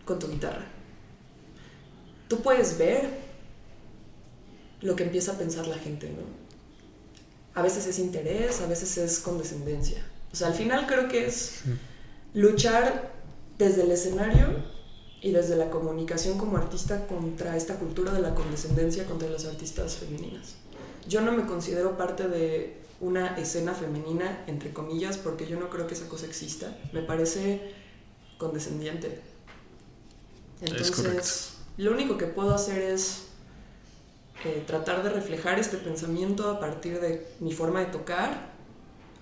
con 0.05 0.19
tu 0.19 0.29
guitarra, 0.29 0.67
tú 2.29 2.41
puedes 2.41 2.77
ver 2.79 3.09
lo 4.81 4.97
que 4.97 5.05
empieza 5.05 5.33
a 5.33 5.39
pensar 5.39 5.67
la 5.67 5.79
gente, 5.79 6.11
¿no? 6.11 6.23
A 7.55 7.63
veces 7.63 7.87
es 7.87 7.99
interés, 7.99 8.61
a 8.61 8.67
veces 8.67 8.99
es 8.99 9.21
condescendencia. 9.21 10.05
O 10.33 10.37
sea, 10.37 10.49
al 10.49 10.55
final 10.55 10.87
creo 10.87 11.09
que 11.09 11.27
es 11.27 11.63
luchar 12.35 13.13
desde 13.57 13.83
el 13.83 13.93
escenario 13.93 14.65
y 15.23 15.31
desde 15.31 15.57
la 15.57 15.71
comunicación 15.71 16.37
como 16.37 16.57
artista 16.57 17.07
contra 17.07 17.57
esta 17.57 17.77
cultura 17.77 18.13
de 18.13 18.21
la 18.21 18.35
condescendencia 18.35 19.07
contra 19.07 19.31
las 19.31 19.45
artistas 19.47 19.97
femeninas. 19.97 20.57
Yo 21.09 21.21
no 21.21 21.33
me 21.33 21.47
considero 21.47 21.97
parte 21.97 22.29
de 22.29 22.84
una 23.05 23.37
escena 23.37 23.75
femenina, 23.75 24.45
entre 24.47 24.73
comillas, 24.73 25.19
porque 25.19 25.47
yo 25.47 25.61
no 25.61 25.69
creo 25.69 25.87
que 25.87 25.93
esa 25.93 26.09
cosa 26.09 26.25
exista. 26.25 26.75
Me 26.93 27.03
parece 27.03 27.75
condescendiente. 28.39 29.21
Entonces, 30.63 31.59
lo 31.77 31.93
único 31.93 32.17
que 32.17 32.27
puedo 32.27 32.55
hacer 32.55 32.81
es 32.81 33.27
eh, 34.45 34.65
tratar 34.67 35.03
de 35.03 35.11
reflejar 35.11 35.59
este 35.59 35.77
pensamiento 35.77 36.49
a 36.49 36.59
partir 36.59 36.99
de 36.99 37.29
mi 37.41 37.53
forma 37.53 37.81
de 37.81 37.87
tocar, 37.87 38.53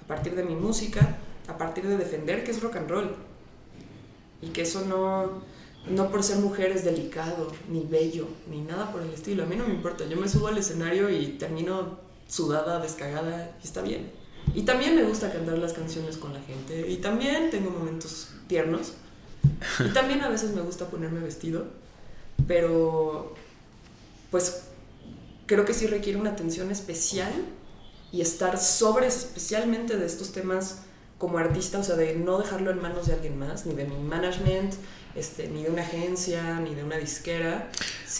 a 0.00 0.06
partir 0.06 0.36
de 0.36 0.44
mi 0.44 0.54
música, 0.54 1.18
a 1.48 1.58
partir 1.58 1.88
de 1.88 1.96
defender 1.96 2.44
que 2.44 2.52
es 2.52 2.62
rock 2.62 2.76
and 2.76 2.88
roll. 2.88 3.16
Y 4.42 4.50
que 4.50 4.62
eso 4.62 4.84
no, 4.86 5.42
no 5.90 6.08
por 6.08 6.22
ser 6.22 6.38
mujer 6.38 6.70
es 6.70 6.84
delicado, 6.84 7.50
ni 7.68 7.84
bello, 7.84 8.28
ni 8.48 8.60
nada 8.60 8.92
por 8.92 9.02
el 9.02 9.10
estilo. 9.10 9.42
A 9.42 9.46
mí 9.46 9.56
no 9.56 9.66
me 9.66 9.74
importa. 9.74 10.04
Yo 10.06 10.16
me 10.16 10.28
subo 10.28 10.46
al 10.46 10.58
escenario 10.58 11.10
y 11.10 11.36
termino 11.38 11.98
sudada, 12.28 12.80
descagada, 12.80 13.56
y 13.62 13.66
está 13.66 13.82
bien. 13.82 14.10
Y 14.54 14.62
también 14.62 14.96
me 14.96 15.04
gusta 15.04 15.32
cantar 15.32 15.58
las 15.58 15.72
canciones 15.72 16.16
con 16.16 16.32
la 16.32 16.40
gente. 16.40 16.90
Y 16.90 16.96
también 16.96 17.50
tengo 17.50 17.70
momentos 17.70 18.28
tiernos. 18.48 18.92
Y 19.80 19.88
también 19.94 20.20
a 20.22 20.28
veces 20.28 20.50
me 20.52 20.62
gusta 20.62 20.88
ponerme 20.88 21.20
vestido. 21.20 21.66
Pero, 22.46 23.34
pues 24.30 24.64
creo 25.46 25.64
que 25.64 25.74
sí 25.74 25.86
requiere 25.86 26.18
una 26.18 26.30
atención 26.30 26.70
especial 26.70 27.32
y 28.10 28.20
estar 28.20 28.58
sobre 28.58 29.06
especialmente 29.06 29.96
de 29.96 30.06
estos 30.06 30.32
temas 30.32 30.82
como 31.18 31.38
artista, 31.38 31.78
o 31.78 31.84
sea, 31.84 31.94
de 31.94 32.16
no 32.16 32.38
dejarlo 32.38 32.70
en 32.72 32.82
manos 32.82 33.06
de 33.06 33.14
alguien 33.14 33.38
más, 33.38 33.64
ni 33.64 33.74
de 33.74 33.84
mi 33.84 33.96
management, 33.96 34.74
este, 35.14 35.48
ni 35.48 35.62
de 35.62 35.70
una 35.70 35.82
agencia, 35.82 36.58
ni 36.58 36.74
de 36.74 36.82
una 36.82 36.96
disquera. 36.96 37.70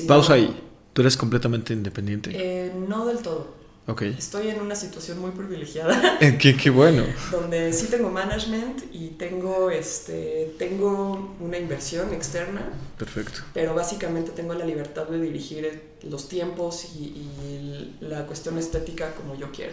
Pausa 0.06 0.34
ahí. 0.34 0.68
¿Tú 0.92 1.00
eres 1.00 1.16
completamente 1.16 1.72
independiente? 1.72 2.30
Eh, 2.32 2.72
no 2.88 3.06
del 3.06 3.18
todo. 3.18 3.61
Okay. 3.84 4.14
Estoy 4.16 4.48
en 4.48 4.60
una 4.60 4.76
situación 4.76 5.18
muy 5.18 5.32
privilegiada. 5.32 6.18
Eh, 6.20 6.38
qué, 6.38 6.56
qué, 6.56 6.70
bueno. 6.70 7.04
Donde 7.32 7.72
sí 7.72 7.88
tengo 7.88 8.10
management 8.10 8.82
y 8.92 9.08
tengo, 9.08 9.70
este, 9.70 10.54
tengo 10.56 11.34
una 11.40 11.58
inversión 11.58 12.12
externa. 12.14 12.62
Perfecto. 12.96 13.40
Pero 13.52 13.74
básicamente 13.74 14.30
tengo 14.30 14.54
la 14.54 14.64
libertad 14.64 15.08
de 15.08 15.20
dirigir 15.20 15.82
los 16.04 16.28
tiempos 16.28 16.92
y, 16.94 17.28
la 18.00 18.26
cuestión 18.26 18.56
estética 18.58 19.14
como 19.14 19.36
yo 19.36 19.50
quiera. 19.50 19.72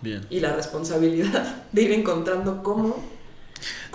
Bien. 0.00 0.24
Y 0.30 0.38
la 0.38 0.54
responsabilidad 0.54 1.64
de 1.72 1.82
ir 1.82 1.92
encontrando 1.92 2.62
cómo... 2.62 3.02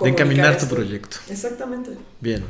De 0.02 0.10
encaminar 0.10 0.58
tu 0.58 0.66
proyecto. 0.66 1.16
Exactamente. 1.30 1.92
Bien. 2.20 2.44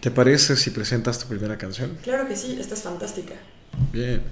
¿Te 0.00 0.10
parece 0.10 0.56
si 0.56 0.70
presentas 0.70 1.18
tu 1.18 1.26
primera 1.28 1.58
canción? 1.58 1.98
Claro 2.02 2.26
que 2.26 2.34
sí, 2.34 2.56
esta 2.58 2.74
es 2.74 2.82
fantástica. 2.82 3.34
Bien. 3.92 4.22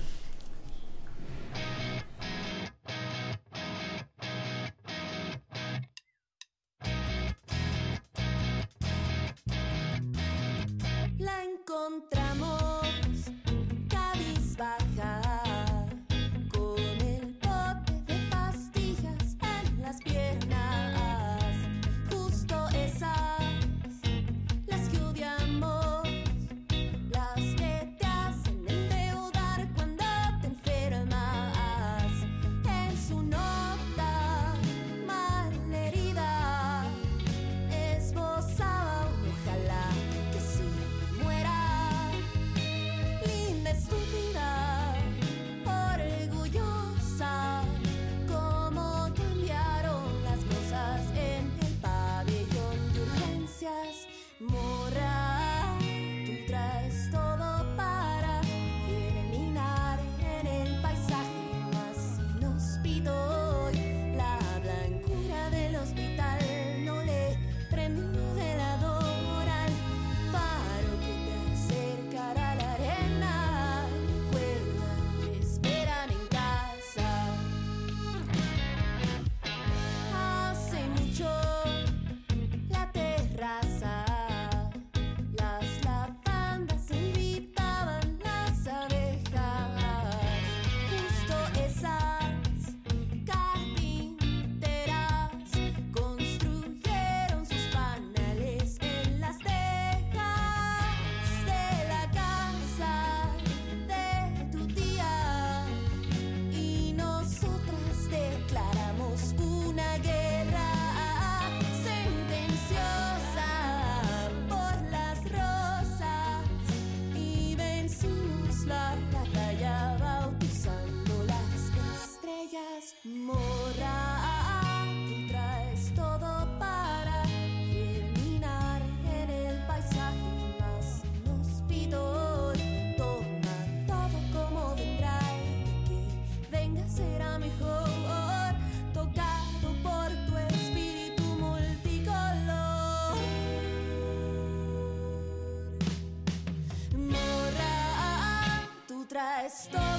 Es 149.51 149.90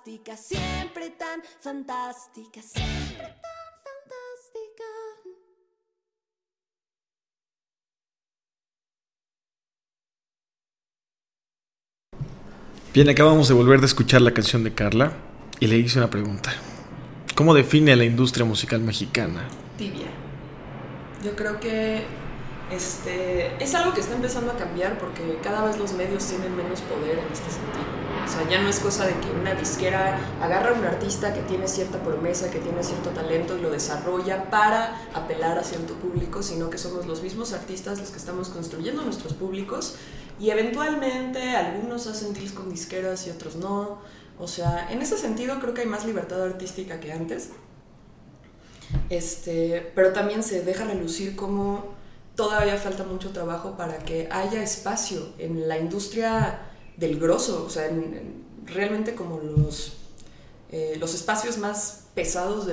fantástica, 0.00 0.36
siempre 0.36 1.10
tan 1.10 1.42
fantástica, 1.60 2.62
siempre 2.62 3.18
tan 3.18 3.66
fantástica. 3.84 4.84
Bien, 12.94 13.08
acabamos 13.08 13.48
de 13.48 13.54
volver 13.54 13.80
de 13.80 13.86
escuchar 13.86 14.22
la 14.22 14.32
canción 14.32 14.64
de 14.64 14.74
Carla 14.74 15.12
y 15.60 15.66
le 15.66 15.76
hice 15.76 15.98
una 15.98 16.10
pregunta. 16.10 16.52
¿Cómo 17.34 17.54
define 17.54 17.92
a 17.92 17.96
la 17.96 18.04
industria 18.04 18.44
musical 18.44 18.80
mexicana? 18.80 19.48
Tibia. 19.76 20.08
Yo 21.24 21.36
creo 21.36 21.60
que 21.60 22.04
este, 22.70 23.62
es 23.62 23.74
algo 23.74 23.92
que 23.92 24.00
está 24.00 24.14
empezando 24.14 24.52
a 24.52 24.56
cambiar 24.56 24.98
porque 24.98 25.38
cada 25.42 25.64
vez 25.64 25.78
los 25.78 25.92
medios 25.92 26.24
tienen 26.26 26.56
menos 26.56 26.80
poder 26.82 27.18
en 27.18 27.32
este 27.32 27.50
sentido. 27.50 28.00
O 28.24 28.32
sea, 28.32 28.48
ya 28.48 28.60
no 28.60 28.68
es 28.68 28.78
cosa 28.78 29.06
de 29.06 29.14
que 29.14 29.30
una 29.30 29.54
disquera 29.54 30.18
agarra 30.40 30.70
a 30.70 30.74
un 30.74 30.84
artista 30.84 31.34
que 31.34 31.40
tiene 31.40 31.66
cierta 31.66 31.98
promesa, 31.98 32.50
que 32.50 32.60
tiene 32.60 32.84
cierto 32.84 33.10
talento 33.10 33.58
y 33.58 33.60
lo 33.60 33.70
desarrolla 33.70 34.50
para 34.50 35.00
apelar 35.14 35.58
a 35.58 35.64
cierto 35.64 35.94
público, 35.94 36.42
sino 36.42 36.70
que 36.70 36.78
somos 36.78 37.06
los 37.06 37.22
mismos 37.22 37.52
artistas 37.52 37.98
los 37.98 38.10
que 38.10 38.18
estamos 38.18 38.48
construyendo 38.50 39.02
nuestros 39.02 39.32
públicos 39.32 39.96
y 40.38 40.50
eventualmente 40.50 41.56
algunos 41.56 42.06
hacen 42.06 42.32
deals 42.32 42.52
con 42.52 42.70
disqueras 42.70 43.26
y 43.26 43.30
otros 43.30 43.56
no. 43.56 43.98
O 44.38 44.46
sea, 44.46 44.88
en 44.90 45.02
ese 45.02 45.18
sentido 45.18 45.58
creo 45.60 45.74
que 45.74 45.80
hay 45.80 45.88
más 45.88 46.06
libertad 46.06 46.42
artística 46.42 47.00
que 47.00 47.12
antes. 47.12 47.50
Este, 49.08 49.92
pero 49.94 50.12
también 50.12 50.42
se 50.42 50.62
deja 50.62 50.84
relucir 50.84 51.36
como 51.36 51.99
todavía 52.40 52.78
falta 52.78 53.04
mucho 53.04 53.32
trabajo 53.32 53.76
para 53.76 53.98
que 53.98 54.26
haya 54.30 54.62
espacio 54.62 55.34
en 55.36 55.68
la 55.68 55.76
industria 55.76 56.58
del 56.96 57.20
grosso, 57.20 57.64
o 57.66 57.68
sea, 57.68 57.90
realmente 58.64 59.14
como 59.14 59.38
los, 59.40 59.98
eh, 60.70 60.96
los 60.98 61.14
espacios 61.14 61.58
más 61.58 62.04
pesados 62.14 62.66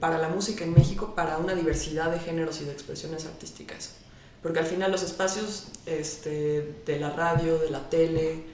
para 0.00 0.16
la 0.16 0.30
música 0.30 0.64
en 0.64 0.72
México 0.72 1.12
para 1.14 1.36
una 1.36 1.54
diversidad 1.54 2.10
de 2.10 2.18
géneros 2.18 2.62
y 2.62 2.64
de 2.64 2.72
expresiones 2.72 3.26
artísticas. 3.26 3.96
Porque 4.42 4.60
al 4.60 4.66
final 4.66 4.90
los 4.90 5.02
espacios 5.02 5.66
este, 5.84 6.76
de 6.86 6.98
la 6.98 7.10
radio, 7.10 7.58
de 7.58 7.68
la 7.68 7.90
tele, 7.90 8.44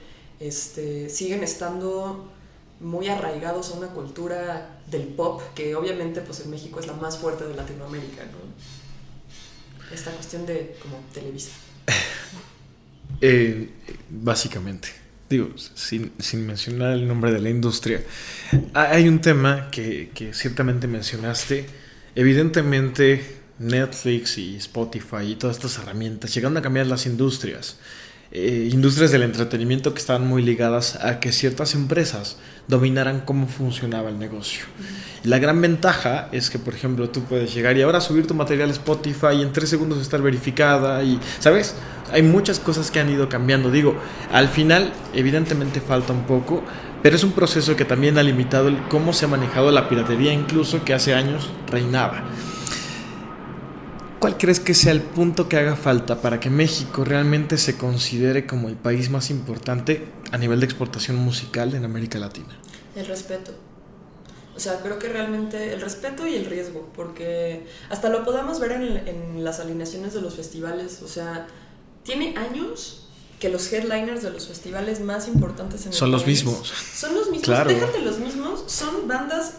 este, 0.41 1.09
siguen 1.09 1.45
estando 1.45 2.29
muy 2.81 3.07
arraigados 3.07 3.71
a 3.71 3.75
una 3.75 3.89
cultura 3.89 4.81
del 4.91 5.05
pop 5.05 5.41
que 5.55 5.77
obviamente 5.77 6.21
pues 6.21 6.41
en 6.41 6.51
México 6.51 6.81
es 6.81 6.89
la 6.89 6.95
más 6.95 7.17
fuerte 7.19 7.45
de 7.45 7.55
Latinoamérica, 7.55 8.25
¿no? 8.25 8.80
Esta 9.93 10.11
cuestión 10.13 10.47
de 10.47 10.77
como 10.83 10.99
Televisa? 11.13 11.53
Eh, 13.23 13.69
básicamente, 14.09 14.89
digo, 15.29 15.51
sin, 15.75 16.11
mencionar 16.47 16.95
el 16.95 17.07
nombre 17.07 17.31
de 17.31 17.39
la 17.39 17.51
industria, 17.51 18.03
hay 18.73 19.09
un 19.09 19.21
tema 19.21 19.69
que, 19.71 20.11
que 20.15 20.33
ciertamente 20.33 20.87
mencionaste. 20.87 21.67
Evidentemente, 22.15 23.41
Netflix 23.59 24.39
y 24.39 24.57
Spotify 24.57 25.33
y 25.33 25.37
todas 25.37 25.57
estas 25.57 25.77
herramientas 25.79 26.35
llegaron 26.35 26.57
a 26.57 26.63
cambiar 26.63 26.87
las 26.87 27.05
industrias. 27.05 27.77
Eh, 28.33 28.69
industrias 28.73 29.11
del 29.11 29.25
entretenimiento 29.25 29.93
que 29.93 29.99
estaban 29.99 30.27
muy 30.27 30.43
ligadas 30.43 30.97
a 30.97 31.19
que 31.19 31.33
ciertas 31.33 31.75
empresas 31.75 32.37
dominaran 32.69 33.21
cómo 33.21 33.49
funcionaba 33.49 34.09
el 34.09 34.19
negocio. 34.19 34.65
La 35.23 35.39
gran 35.39 35.61
ventaja 35.61 36.29
es 36.33 36.49
que, 36.49 36.59
por 36.59 36.75
ejemplo, 36.75 37.11
tú 37.11 37.23
puedes 37.25 37.53
llegar 37.53 37.77
y 37.77 37.83
ahora 37.83 38.01
subir 38.01 38.27
tu 38.27 38.35
material 38.35 38.71
a 38.71 38.73
Spotify 38.73 39.35
y 39.39 39.43
en 39.43 39.53
tres 39.53 39.69
segundos 39.69 40.01
estar 40.01 40.23
verificada 40.23 41.03
y, 41.03 41.21
¿sabes? 41.41 41.75
Hay 42.11 42.23
muchas 42.23 42.59
cosas 42.59 42.91
que 42.91 43.01
han 43.01 43.11
ido 43.11 43.29
cambiando. 43.29 43.71
Digo, 43.71 43.95
al 44.33 44.49
final, 44.49 44.93
evidentemente 45.13 45.81
falta 45.81 46.15
un 46.15 46.25
poco, 46.25 46.65
pero 47.03 47.17
es 47.17 47.25
un 47.25 47.33
proceso 47.33 47.77
que 47.77 47.85
también 47.85 48.17
ha 48.17 48.23
limitado 48.23 48.69
el 48.69 48.79
cómo 48.89 49.13
se 49.13 49.27
ha 49.27 49.29
manejado 49.29 49.71
la 49.71 49.89
piratería, 49.91 50.33
incluso 50.33 50.85
que 50.85 50.95
hace 50.95 51.13
años 51.15 51.51
reinaba. 51.67 52.25
¿Cuál 54.19 54.37
crees 54.37 54.61
que 54.61 54.75
sea 54.75 54.93
el 54.93 55.01
punto 55.01 55.49
que 55.49 55.57
haga 55.59 55.77
falta 55.77 56.21
para 56.21 56.41
que 56.41 56.51
México 56.51 57.05
realmente 57.05 57.59
se 57.59 57.77
considere 57.77 58.47
como 58.47 58.69
el 58.69 58.77
país 58.77 59.11
más 59.11 59.31
importante 59.31 60.09
a 60.31 60.39
nivel 60.39 60.61
de 60.61 60.67
exportación 60.67 61.17
musical 61.17 61.75
en 61.75 61.85
América 61.85 62.19
Latina? 62.19 62.59
El 62.97 63.07
respeto. 63.07 63.70
O 64.61 64.63
sea, 64.63 64.81
creo 64.83 64.99
que 64.99 65.09
realmente 65.09 65.73
el 65.73 65.81
respeto 65.81 66.27
y 66.27 66.35
el 66.35 66.45
riesgo, 66.45 66.91
porque 66.95 67.67
hasta 67.89 68.11
lo 68.11 68.27
podemos 68.27 68.61
ver 68.61 68.73
en, 68.73 69.43
las 69.43 69.59
alineaciones 69.59 70.13
de 70.13 70.21
los 70.21 70.35
festivales. 70.35 71.01
O 71.01 71.09
sea, 71.09 71.47
tiene 72.03 72.37
años 72.37 73.09
que 73.39 73.49
los 73.49 73.73
headliners 73.73 74.23
de 74.23 74.29
los 74.29 74.49
festivales 74.49 75.01
más 75.01 75.29
importantes 75.29 75.87
en 75.87 75.93
el 75.93 75.95
Son 75.95 76.11
los 76.11 76.27
mismos. 76.27 76.71
Son 76.95 77.15
los 77.15 77.31
mismos. 77.31 77.45
Claro. 77.45 77.71
Déjate 77.71 78.03
los 78.03 78.19
mismos. 78.19 78.65
Son 78.67 79.09
bandas 79.09 79.55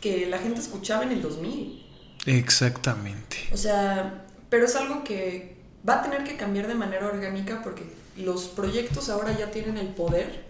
que 0.00 0.24
la 0.24 0.38
gente 0.38 0.60
escuchaba 0.60 1.02
en 1.02 1.12
el 1.12 1.20
2000. 1.20 1.84
Exactamente. 2.24 3.36
O 3.52 3.56
sea, 3.58 4.24
pero 4.48 4.64
es 4.64 4.74
algo 4.76 5.04
que 5.04 5.58
va 5.86 6.00
a 6.00 6.02
tener 6.02 6.24
que 6.24 6.38
cambiar 6.38 6.68
de 6.68 6.74
manera 6.74 7.06
orgánica 7.06 7.60
porque 7.62 7.82
los 8.16 8.44
proyectos 8.44 9.10
ahora 9.10 9.36
ya 9.38 9.50
tienen 9.50 9.76
el 9.76 9.88
poder 9.88 10.48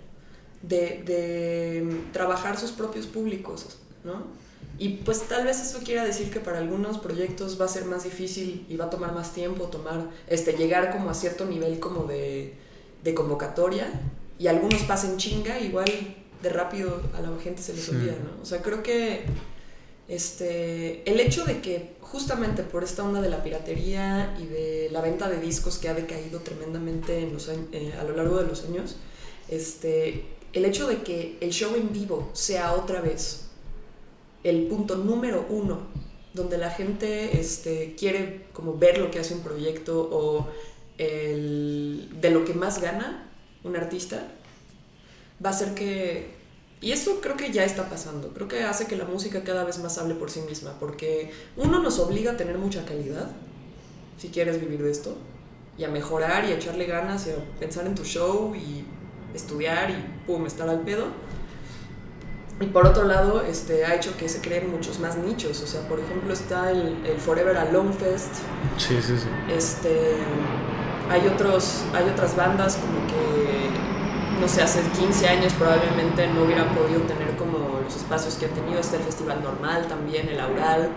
de, 0.63 2.03
trabajar 2.13 2.59
sus 2.59 2.73
propios 2.73 3.07
públicos, 3.07 3.79
¿no? 4.05 4.27
Y 4.79 4.91
pues 5.05 5.23
tal 5.23 5.45
vez 5.45 5.61
eso 5.61 5.81
quiera 5.85 6.05
decir 6.05 6.31
que 6.31 6.39
para 6.39 6.59
algunos 6.59 6.99
proyectos 6.99 7.61
va 7.61 7.65
a 7.65 7.69
ser 7.69 7.85
más 7.85 8.05
difícil 8.05 8.65
y 8.69 8.77
va 8.77 8.87
a 8.87 8.91
tomar 8.91 9.13
más 9.13 9.35
tiempo 9.35 9.65
tomar, 9.65 10.09
este, 10.29 10.53
llegar 10.53 10.93
como 10.93 11.11
a 11.11 11.15
cierto 11.15 11.47
nivel 11.47 11.81
como 11.81 12.05
de, 12.05 12.55
de 13.03 13.15
convocatoria 13.15 13.91
y 14.39 14.47
algunos 14.47 14.83
pasen 14.83 15.17
chinga, 15.17 15.59
igual 15.59 15.91
de 16.43 16.49
rápido 16.49 17.03
a 17.17 17.21
la 17.21 17.37
gente 17.41 17.61
se 17.61 17.75
les 17.75 17.89
olvida, 17.89 18.13
¿no? 18.13 18.41
O 18.41 18.45
sea, 18.45 18.63
creo 18.63 18.83
que 18.85 19.25
este, 20.07 21.03
el 21.11 21.19
hecho 21.19 21.45
de 21.45 21.61
que 21.61 21.97
justamente 22.01 22.63
por 22.63 22.85
esta 22.85 23.03
onda 23.03 23.21
de 23.21 23.29
la 23.29 23.43
piratería 23.43 24.37
y 24.41 24.47
de 24.47 24.89
la 24.93 25.01
venta 25.01 25.29
de 25.29 25.41
discos 25.41 25.79
que 25.79 25.89
ha 25.89 25.95
decaído 25.95 26.41
tremendamente 26.41 27.19
en 27.19 27.33
los, 27.33 27.49
eh, 27.49 27.95
a 28.01 28.05
lo 28.05 28.17
largo 28.17 28.39
de 28.39 28.47
los 28.47 28.65
años, 28.65 28.97
este, 29.49 30.25
el 30.53 30.65
hecho 30.65 30.87
de 30.87 31.03
que 31.03 31.37
el 31.41 31.51
show 31.51 31.75
en 31.75 31.93
vivo 31.93 32.31
sea 32.33 32.73
otra 32.73 33.01
vez 33.01 33.48
el 34.45 34.67
punto 34.67 34.97
número 34.97 35.47
uno 35.49 35.79
donde 36.35 36.59
la 36.59 36.71
gente 36.71 37.41
este, 37.41 37.95
quiere 37.99 38.47
como 38.53 38.77
ver 38.77 38.99
lo 38.99 39.11
que 39.11 39.19
hace 39.19 39.35
un 39.35 39.41
proyecto 39.41 40.09
o 40.11 40.49
de 40.99 42.31
lo 42.33 42.45
que 42.45 42.55
más 42.55 42.81
gana 42.81 43.31
un 43.63 43.77
artista, 43.77 44.27
va 45.45 45.51
a 45.51 45.53
ser 45.53 45.75
que 45.75 46.39
y 46.81 46.93
eso 46.93 47.21
creo 47.21 47.37
que 47.37 47.51
ya 47.51 47.65
está 47.65 47.89
pasando. 47.89 48.29
Creo 48.29 48.47
que 48.47 48.63
hace 48.63 48.87
que 48.87 48.97
la 48.97 49.05
música 49.05 49.43
cada 49.43 49.65
vez 49.65 49.79
más 49.79 49.99
hable 49.99 50.15
por 50.15 50.31
sí 50.31 50.41
misma, 50.41 50.77
porque 50.79 51.33
uno 51.57 51.83
nos 51.83 51.99
obliga 51.99 52.33
a 52.33 52.37
tener 52.37 52.57
mucha 52.59 52.85
calidad, 52.85 53.31
si 54.17 54.29
quieres 54.29 54.61
vivir 54.61 54.83
de 54.83 54.91
esto, 54.91 55.17
y 55.77 55.85
a 55.85 55.89
mejorar 55.89 56.45
y 56.45 56.53
a 56.53 56.55
echarle 56.55 56.87
ganas 56.87 57.27
y 57.27 57.31
a 57.31 57.59
pensar 57.59 57.87
en 57.87 57.95
tu 57.95 58.05
show 58.05 58.55
y 58.55 58.85
estudiar 59.35 59.91
y 59.91 60.25
pum, 60.27 60.47
estar 60.47 60.69
al 60.69 60.83
pedo. 60.83 61.07
Y 62.61 62.67
por 62.67 62.87
otro 62.87 63.05
lado, 63.05 63.43
este, 63.43 63.85
ha 63.85 63.95
hecho 63.95 64.17
que 64.17 64.29
se 64.29 64.41
creen 64.41 64.71
muchos 64.71 64.99
más 64.99 65.17
nichos. 65.17 65.63
O 65.63 65.67
sea, 65.67 65.83
por 65.89 66.01
ejemplo, 66.01 66.33
está 66.33 66.71
el, 66.71 67.07
el 67.07 67.19
Forever 67.19 67.57
Alone 67.57 67.93
Fest. 67.93 68.35
Sí, 68.77 69.01
sí, 69.01 69.17
sí. 69.17 69.29
Este, 69.49 70.17
hay, 71.09 71.27
otros, 71.29 71.83
hay 71.95 72.09
otras 72.09 72.35
bandas 72.35 72.77
como 72.77 73.07
que 73.07 73.69
no 74.41 74.47
sé, 74.47 74.63
hace 74.63 74.81
15 74.99 75.29
años 75.29 75.53
probablemente 75.55 76.27
no 76.29 76.45
hubieran 76.45 76.73
podido 76.75 77.01
tener 77.03 77.37
como 77.37 77.81
los 77.83 77.97
espacios 77.97 78.35
que 78.35 78.47
han 78.47 78.53
tenido. 78.53 78.79
Está 78.79 78.97
el 78.97 79.03
Festival 79.03 79.43
Normal 79.43 79.87
también, 79.89 80.29
el 80.29 80.39
Aural. 80.41 80.91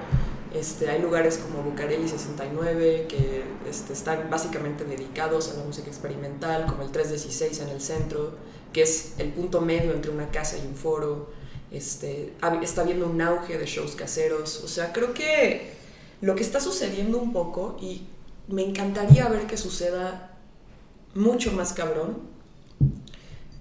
Este, 0.53 0.89
hay 0.89 1.01
lugares 1.01 1.37
como 1.37 1.63
Bucareli 1.63 2.07
69 2.07 3.05
que 3.07 3.43
este, 3.69 3.93
están 3.93 4.29
básicamente 4.29 4.83
dedicados 4.83 5.51
a 5.51 5.57
la 5.57 5.63
música 5.63 5.87
experimental, 5.87 6.65
como 6.65 6.83
el 6.83 6.91
316 6.91 7.61
en 7.61 7.69
el 7.69 7.81
centro, 7.81 8.33
que 8.73 8.83
es 8.83 9.13
el 9.17 9.29
punto 9.29 9.61
medio 9.61 9.91
entre 9.93 10.11
una 10.11 10.29
casa 10.29 10.57
y 10.57 10.67
un 10.67 10.75
foro. 10.75 11.29
Este, 11.71 12.33
está 12.61 12.81
habiendo 12.81 13.07
un 13.07 13.21
auge 13.21 13.57
de 13.57 13.65
shows 13.65 13.95
caseros. 13.95 14.61
O 14.63 14.67
sea, 14.67 14.91
creo 14.91 15.13
que 15.13 15.71
lo 16.21 16.35
que 16.35 16.43
está 16.43 16.59
sucediendo 16.59 17.17
un 17.17 17.33
poco, 17.33 17.77
y 17.81 18.07
me 18.47 18.63
encantaría 18.63 19.27
ver 19.29 19.47
que 19.47 19.57
suceda 19.57 20.37
mucho 21.15 21.51
más 21.53 21.73
cabrón 21.73 22.19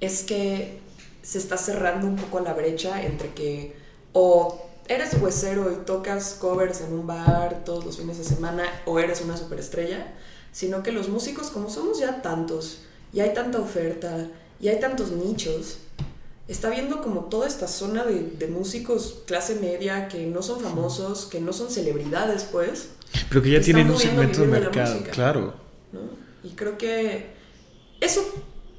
es 0.00 0.22
que 0.22 0.80
se 1.22 1.38
está 1.38 1.56
cerrando 1.56 2.06
un 2.06 2.16
poco 2.16 2.40
la 2.40 2.54
brecha 2.54 3.02
entre 3.02 3.32
que 3.34 3.76
o 4.12 4.60
eres 4.88 5.14
huesero 5.20 5.70
y 5.70 5.84
tocas 5.84 6.34
covers 6.34 6.80
en 6.80 6.92
un 6.92 7.06
bar 7.06 7.62
todos 7.64 7.84
los 7.84 7.98
fines 7.98 8.18
de 8.18 8.24
semana 8.24 8.64
o 8.86 8.98
eres 8.98 9.20
una 9.20 9.36
superestrella, 9.36 10.14
sino 10.52 10.82
que 10.82 10.90
los 10.90 11.08
músicos, 11.08 11.50
como 11.50 11.70
somos 11.70 12.00
ya 12.00 12.22
tantos, 12.22 12.82
y 13.12 13.20
hay 13.20 13.32
tanta 13.34 13.60
oferta, 13.60 14.28
y 14.60 14.68
hay 14.68 14.80
tantos 14.80 15.12
nichos, 15.12 15.78
está 16.52 16.70
viendo 16.70 17.00
como 17.00 17.26
toda 17.26 17.46
esta 17.46 17.68
zona 17.68 18.04
de, 18.04 18.22
de 18.22 18.46
músicos 18.48 19.22
clase 19.26 19.54
media 19.56 20.08
que 20.08 20.26
no 20.26 20.42
son 20.42 20.60
famosos, 20.60 21.26
que 21.26 21.40
no 21.40 21.52
son 21.52 21.70
celebridades, 21.70 22.44
pues. 22.44 22.88
Pero 23.28 23.42
que 23.42 23.50
ya 23.50 23.58
que 23.58 23.64
tienen 23.64 23.90
un 23.90 23.98
segmento 23.98 24.40
de 24.40 24.46
mercado, 24.48 24.94
música. 24.94 25.10
claro. 25.12 25.54
¿no? 25.92 26.00
Y 26.42 26.54
creo 26.54 26.76
que 26.76 27.34
eso 28.00 28.20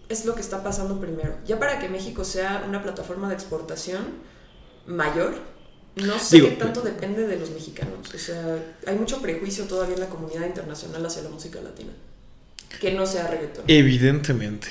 es 0.10 0.26
lo 0.26 0.36
que 0.36 0.42
está 0.42 0.64
pasando 0.64 1.00
primero. 1.00 1.36
Ya 1.46 1.60
para 1.60 1.80
que 1.80 1.88
México 1.88 2.26
sea 2.26 2.66
una 2.68 2.84
plataforma 2.84 3.30
de 3.30 3.36
exportación 3.36 4.02
mayor, 4.86 5.36
no 5.96 6.20
sé 6.20 6.38
Digo, 6.38 6.50
qué 6.50 6.56
tanto 6.56 6.82
depende 6.82 7.28
de 7.28 7.38
los 7.38 7.52
mexicanos. 7.52 8.14
O 8.14 8.18
sea, 8.18 8.58
hay 8.86 8.96
mucho 8.96 9.22
prejuicio 9.22 9.66
todavía 9.66 9.96
en 9.96 10.02
la 10.02 10.10
comunidad 10.10 10.46
internacional 10.46 11.06
hacia 11.06 11.22
la 11.22 11.30
música 11.30 11.62
latina. 11.62 11.92
Que 12.80 12.94
no 12.94 13.06
sea 13.06 13.28
reggaetón. 13.28 13.66
Evidentemente. 13.68 14.68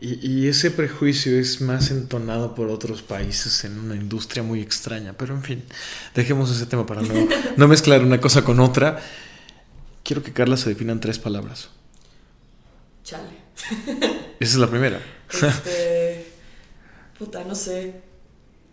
Y, 0.00 0.26
y 0.26 0.48
ese 0.48 0.70
prejuicio 0.70 1.38
es 1.38 1.60
más 1.60 1.90
entonado 1.90 2.54
por 2.54 2.68
otros 2.68 3.02
países 3.02 3.64
en 3.64 3.78
una 3.78 3.96
industria 3.96 4.42
muy 4.42 4.62
extraña. 4.62 5.12
Pero 5.12 5.34
en 5.34 5.42
fin, 5.42 5.62
dejemos 6.14 6.50
ese 6.50 6.64
tema 6.66 6.86
para 6.86 7.02
no, 7.02 7.14
no 7.56 7.68
mezclar 7.68 8.02
una 8.02 8.20
cosa 8.20 8.42
con 8.42 8.60
otra. 8.60 8.98
Quiero 10.02 10.22
que 10.22 10.32
Carla 10.32 10.56
se 10.56 10.70
defina 10.70 10.92
en 10.92 11.00
tres 11.00 11.18
palabras. 11.18 11.68
Chale. 13.04 13.40
Esa 14.40 14.52
es 14.52 14.56
la 14.56 14.68
primera. 14.70 15.00
Este. 15.30 16.26
puta, 17.18 17.44
no 17.44 17.54
sé. 17.54 18.00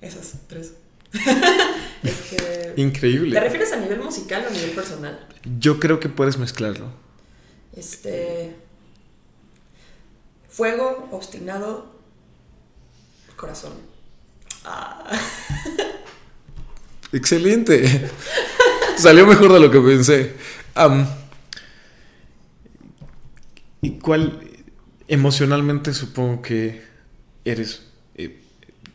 Esas 0.02 0.34
tres. 0.48 0.74
este. 2.04 2.38
¿Te 2.76 2.82
Increíble. 2.82 3.40
refieres 3.40 3.74
a 3.74 3.78
nivel 3.78 4.00
musical 4.00 4.46
o 4.46 4.48
a 4.48 4.52
nivel 4.52 4.72
personal? 4.72 5.28
Yo 5.60 5.80
creo 5.80 6.00
que 6.00 6.08
puedes 6.08 6.38
mezclarlo. 6.38 6.90
Este. 7.76 8.56
Fuego, 10.58 11.08
obstinado, 11.12 11.86
corazón. 13.36 13.74
Ah. 14.66 15.08
Excelente. 17.14 18.10
Salió 18.98 19.28
mejor 19.28 19.54
de 19.54 19.60
lo 19.60 19.70
que 19.70 19.80
pensé. 19.80 20.34
¿Y 23.84 24.00
cuál 24.00 24.42
emocionalmente 25.08 25.94
supongo 25.94 26.42
que 26.42 26.82
eres 27.46 27.84
eh, 28.16 28.42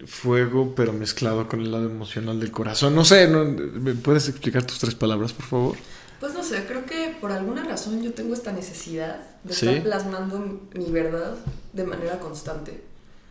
fuego, 0.05 0.75
pero 0.75 0.93
mezclado 0.93 1.49
con 1.49 1.61
el 1.61 1.71
lado 1.71 1.89
emocional 1.89 2.41
del 2.41 2.51
corazón? 2.51 2.97
No 2.97 3.05
sé, 3.05 3.29
¿no? 3.29 3.45
¿me 3.45 3.95
puedes 3.95 4.29
explicar 4.29 4.65
tus 4.65 4.81
tres 4.81 4.97
palabras, 4.97 5.33
por 5.33 5.47
favor? 5.47 5.77
Pues 6.23 6.35
no 6.35 6.45
sé, 6.45 6.65
creo 6.67 6.87
que 6.87 7.17
por 7.21 7.33
alguna 7.33 7.65
razón 7.65 8.01
yo 8.01 8.15
tengo 8.15 8.33
esta 8.33 8.53
necesidad 8.53 9.19
de 9.43 9.53
Sí. 9.53 9.67
estar 9.67 9.83
plasmando 9.83 10.39
mi 10.73 10.85
verdad 10.93 11.35
de 11.73 11.83
manera 11.83 12.21
constante. 12.21 12.81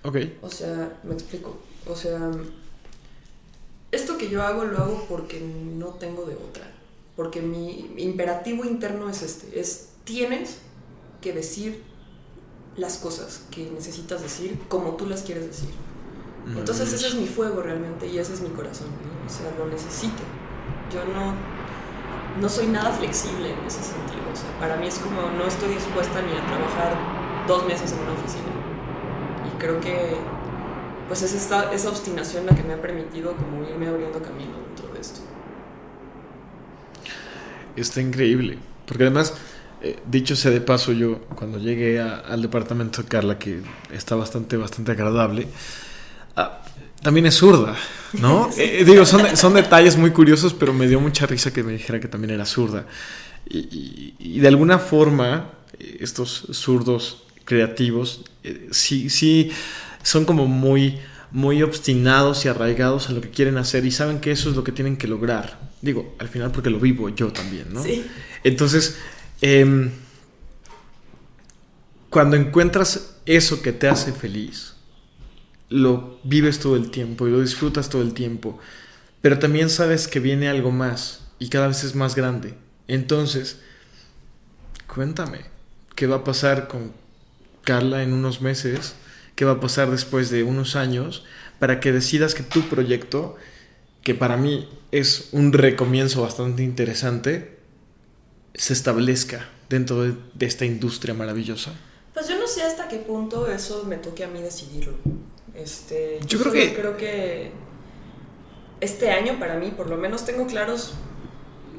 Ok. 0.03 0.17
O 0.41 0.49
sea, 0.49 0.99
me 1.03 1.13
explico. 1.13 1.57
O 1.87 1.95
sea, 1.95 2.19
esto 3.93 4.17
que 4.17 4.29
yo 4.29 4.43
hago 4.43 4.65
lo 4.65 4.77
hago 4.79 5.05
porque 5.07 5.39
no 5.39 5.87
tengo 6.01 6.25
de 6.25 6.35
otra. 6.35 6.69
Porque 7.15 7.41
mi 7.41 7.93
imperativo 7.95 8.65
interno 8.65 9.09
es 9.09 9.21
este. 9.21 9.57
Es 9.57 9.91
tienes 10.03 10.57
que 11.21 11.31
decir 11.31 11.83
las 12.75 12.97
cosas 12.97 13.43
que 13.51 13.71
necesitas 13.71 14.21
decir 14.21 14.59
como 14.67 14.97
tú 14.97 15.05
las 15.05 15.21
quieres 15.21 15.47
decir. 15.47 15.69
Entonces 16.57 16.91
ese 16.91 17.07
es 17.07 17.15
mi 17.15 17.27
fuego 17.27 17.61
realmente 17.61 18.05
y 18.07 18.17
ese 18.17 18.33
es 18.33 18.41
mi 18.41 18.49
corazón. 18.49 18.87
¿no? 18.87 19.27
O 19.27 19.29
sea, 19.29 19.49
lo 19.57 19.67
necesito. 19.71 20.23
Yo 20.93 21.05
no, 21.05 21.33
no 22.39 22.49
soy 22.49 22.67
nada 22.67 22.91
flexible 22.91 23.51
en 23.51 23.65
ese 23.65 23.83
sentido. 23.83 24.21
O 24.31 24.35
sea, 24.35 24.49
para 24.59 24.77
mí 24.77 24.87
es 24.87 24.99
como 24.99 25.21
no 25.37 25.45
estoy 25.45 25.73
dispuesta 25.73 26.21
ni 26.21 26.31
a 26.31 26.45
trabajar 26.45 26.95
dos 27.47 27.65
meses 27.65 27.91
en 27.91 27.99
una 27.99 28.13
oficina. 28.13 28.51
Y 29.47 29.57
creo 29.59 29.79
que 29.81 30.15
pues 31.07 31.23
es 31.23 31.33
esta, 31.33 31.73
esa 31.73 31.89
obstinación 31.89 32.45
la 32.45 32.55
que 32.55 32.63
me 32.63 32.73
ha 32.73 32.81
permitido 32.81 33.35
como 33.35 33.67
irme 33.67 33.87
abriendo 33.87 34.21
camino 34.21 34.53
dentro 34.67 34.93
de 34.93 35.01
esto. 35.01 35.19
Está 37.75 37.99
increíble. 37.99 38.57
Porque 38.85 39.03
además, 39.03 39.33
eh, 39.81 39.99
dicho 40.05 40.35
sea 40.35 40.51
de 40.51 40.61
paso, 40.61 40.93
yo 40.93 41.19
cuando 41.35 41.57
llegué 41.57 41.99
al 41.99 42.41
departamento 42.41 43.01
de 43.01 43.09
Carla, 43.09 43.37
que 43.37 43.61
está 43.91 44.15
bastante, 44.15 44.55
bastante 44.55 44.93
agradable, 44.93 45.47
ah, 46.37 46.61
también 47.01 47.25
es 47.25 47.35
zurda, 47.35 47.75
¿no? 48.13 48.49
Eh, 48.57 48.83
digo, 48.85 49.05
son, 49.05 49.35
son 49.35 49.53
detalles 49.53 49.97
muy 49.97 50.11
curiosos, 50.11 50.53
pero 50.53 50.73
me 50.73 50.87
dio 50.87 50.99
mucha 50.99 51.25
risa 51.25 51.51
que 51.51 51.63
me 51.63 51.73
dijera 51.73 51.99
que 51.99 52.07
también 52.07 52.31
era 52.31 52.45
zurda. 52.45 52.85
Y, 53.49 53.57
y- 53.59 54.15
y 54.19 54.39
de 54.39 54.47
alguna 54.47 54.79
forma, 54.79 55.51
eh, 55.79 55.97
estos 56.01 56.47
zurdos 56.51 57.23
creativos, 57.45 58.23
eh, 58.43 58.67
sí, 58.71 59.09
sí, 59.09 59.51
son 60.03 60.25
como 60.25 60.45
muy, 60.47 60.99
muy 61.31 61.63
obstinados 61.63 62.45
y 62.45 62.49
arraigados 62.49 63.09
a 63.09 63.13
lo 63.13 63.21
que 63.21 63.29
quieren 63.29 63.57
hacer 63.57 63.85
y 63.85 63.91
saben 63.91 64.19
que 64.19 64.31
eso 64.31 64.49
es 64.49 64.55
lo 64.55 64.63
que 64.63 64.71
tienen 64.71 64.97
que 64.97 65.07
lograr. 65.07 65.59
Digo, 65.81 66.15
al 66.19 66.27
final 66.27 66.51
porque 66.51 66.69
lo 66.69 66.79
vivo 66.79 67.09
yo 67.09 67.31
también, 67.33 67.73
¿no? 67.73 67.83
Sí. 67.83 68.05
Entonces, 68.43 68.97
em, 69.41 69.89
cuando 72.09 72.35
encuentras 72.35 73.15
eso 73.25 73.61
que 73.61 73.71
te 73.71 73.87
hace 73.87 74.11
feliz, 74.11 74.70
lo 75.71 76.19
vives 76.23 76.59
todo 76.59 76.75
el 76.75 76.91
tiempo 76.91 77.27
y 77.27 77.31
lo 77.31 77.41
disfrutas 77.41 77.89
todo 77.89 78.01
el 78.01 78.13
tiempo, 78.13 78.59
pero 79.21 79.39
también 79.39 79.69
sabes 79.69 80.07
que 80.07 80.19
viene 80.19 80.49
algo 80.49 80.71
más 80.71 81.27
y 81.39 81.49
cada 81.49 81.67
vez 81.67 81.83
es 81.83 81.95
más 81.95 82.15
grande. 82.15 82.55
Entonces, 82.87 83.59
cuéntame, 84.93 85.45
¿qué 85.95 86.07
va 86.07 86.17
a 86.17 86.23
pasar 86.23 86.67
con 86.67 86.91
Carla 87.63 88.03
en 88.03 88.13
unos 88.13 88.41
meses? 88.41 88.95
¿Qué 89.35 89.45
va 89.45 89.53
a 89.53 89.59
pasar 89.59 89.89
después 89.89 90.29
de 90.29 90.43
unos 90.43 90.75
años? 90.75 91.23
Para 91.57 91.79
que 91.79 91.91
decidas 91.91 92.35
que 92.35 92.43
tu 92.43 92.67
proyecto, 92.67 93.37
que 94.03 94.13
para 94.13 94.35
mí 94.35 94.67
es 94.91 95.29
un 95.31 95.53
recomienzo 95.53 96.21
bastante 96.21 96.63
interesante, 96.63 97.59
se 98.53 98.73
establezca 98.73 99.47
dentro 99.69 100.03
de, 100.03 100.15
esta 100.41 100.65
industria 100.65 101.13
maravillosa. 101.13 101.71
Pues 102.13 102.27
yo 102.27 102.37
no 102.37 102.45
sé 102.45 102.61
hasta 102.63 102.89
qué 102.89 102.97
punto 102.97 103.47
eso 103.47 103.85
me 103.85 103.95
toque 103.95 104.25
a 104.25 104.27
mí 104.27 104.41
decidirlo. 104.41 104.95
Este, 105.55 106.19
Yo 106.25 106.39
creo 106.39 106.53
que- 106.53 106.73
creo 106.73 106.97
que 106.97 107.51
este 108.79 109.11
año 109.11 109.37
para 109.39 109.55
mí, 109.55 109.71
por 109.75 109.89
lo 109.89 109.97
menos 109.97 110.25
tengo 110.25 110.47
claros 110.47 110.93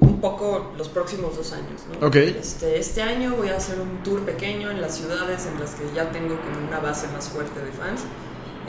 un 0.01 0.21
poco 0.21 0.73
los 0.77 0.89
próximos 0.89 1.37
dos 1.37 1.53
años. 1.53 1.83
¿no? 2.01 2.07
Ok. 2.07 2.17
Este, 2.17 2.79
este 2.79 3.03
año 3.03 3.35
voy 3.37 3.49
a 3.49 3.57
hacer 3.57 3.81
un 3.81 4.03
tour 4.03 4.23
pequeño 4.25 4.71
en 4.71 4.81
las 4.81 4.97
ciudades 4.97 5.47
en 5.47 5.59
las 5.61 5.75
que 5.75 5.85
ya 5.95 6.11
tengo 6.11 6.37
como 6.41 6.67
una 6.67 6.81
base 6.81 7.09
más 7.09 7.29
fuerte 7.29 7.61
de 7.61 7.73
fans. 7.73 8.03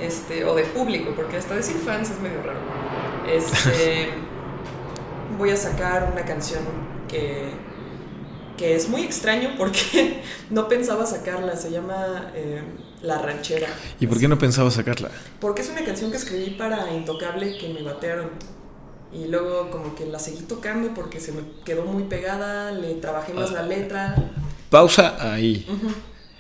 Este, 0.02 0.44
o 0.46 0.56
de 0.56 0.64
público, 0.64 1.14
porque 1.16 1.38
hasta 1.38 1.56
decir 1.56 1.76
fans 1.78 2.10
es 2.10 2.20
medio 2.20 2.42
raro. 2.42 2.60
Este, 3.32 4.10
voy 5.38 5.52
a 5.52 5.58
sacar 5.58 6.10
una 6.12 6.26
canción 6.26 6.64
que, 7.08 7.52
que 8.58 8.76
es 8.76 8.90
muy 8.90 9.02
extraño 9.04 9.52
porque 9.58 10.22
no 10.50 10.68
pensaba 10.68 11.06
sacarla. 11.06 11.56
Se 11.56 11.70
llama 11.72 12.32
eh, 12.36 12.62
La 13.04 13.22
Ranchera. 13.22 13.68
¿Y 14.00 14.08
por 14.08 14.20
qué 14.20 14.28
no 14.28 14.40
pensaba 14.40 14.72
sacarla? 14.72 15.12
Porque 15.40 15.62
es 15.62 15.70
una 15.70 15.84
canción 15.84 16.10
que 16.10 16.18
escribí 16.18 16.52
para 16.52 16.92
Intocable 16.94 17.58
que 17.58 17.70
me 17.70 17.84
batearon. 17.84 18.30
Y 19.14 19.28
luego 19.28 19.70
como 19.70 19.94
que 19.94 20.06
la 20.06 20.18
seguí 20.18 20.42
tocando 20.44 20.94
porque 20.94 21.20
se 21.20 21.34
me 21.34 21.42
quedó 21.66 21.86
muy 21.86 22.04
pegada, 22.04 22.72
le 22.72 22.96
trabajé 22.96 23.34
más 23.34 23.52
la 23.52 23.64
letra. 23.64 24.16
Pausa 24.70 25.34
ahí. 25.34 25.68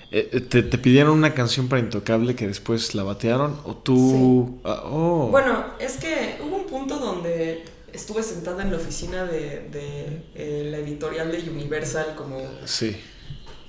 Eh, 0.09 0.29
eh, 0.31 0.39
¿Te, 0.41 0.63
te 0.63 0.77
pidieron 0.77 1.17
una 1.17 1.33
canción 1.33 1.67
para 1.67 1.81
Intocable 1.81 2.35
que 2.35 2.47
después 2.47 2.95
la 2.95 3.03
batearon? 3.03 3.59
¿O 3.65 3.75
tú...? 3.75 4.59
Ah, 4.63 4.83
oh. 4.85 5.27
Bueno, 5.29 5.65
es 5.79 5.97
que 5.97 6.39
hubo 6.43 6.55
un 6.55 6.65
punto 6.65 6.97
donde 6.97 7.65
estuve 7.91 8.23
sentada 8.23 8.63
en 8.63 8.71
la 8.71 8.77
oficina 8.77 9.25
de, 9.25 9.67
de, 9.69 10.23
eh, 10.35 10.67
la 10.71 10.77
editorial 10.77 11.31
de 11.31 11.49
Universal 11.49 12.15
como 12.15 12.39
Sí. 12.65 12.95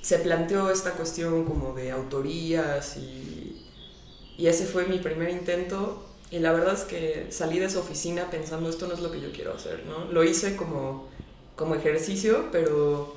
Se 0.05 0.19
planteó 0.19 0.71
esta 0.71 0.91
cuestión 0.91 1.47
como 1.47 1.73
de 1.73 1.91
autorías 1.91 2.99
y, 2.99 3.65
y 4.37 4.47
ese 4.49 4.67
fue 4.67 4.85
mi 4.85 4.99
primer 4.99 5.31
intento 5.31 6.05
y 6.31 6.41
la 6.41 6.53
verdad 6.53 6.75
es 6.75 6.83
que 6.83 7.29
salí 7.31 7.59
de 7.59 7.65
esa 7.65 7.79
oficina 7.79 8.31
pensando 8.31 8.69
esto 8.69 8.87
no 8.87 8.93
es 8.93 9.01
lo 9.01 9.11
que 9.11 9.23
yo 9.23 9.33
quiero 9.33 9.55
hacer, 9.55 9.87
¿no? 9.87 10.05
Lo 10.13 10.23
hice 10.23 10.57
como, 10.57 11.09
como 11.57 11.75
ejercicio, 11.75 12.51
pero, 12.53 13.17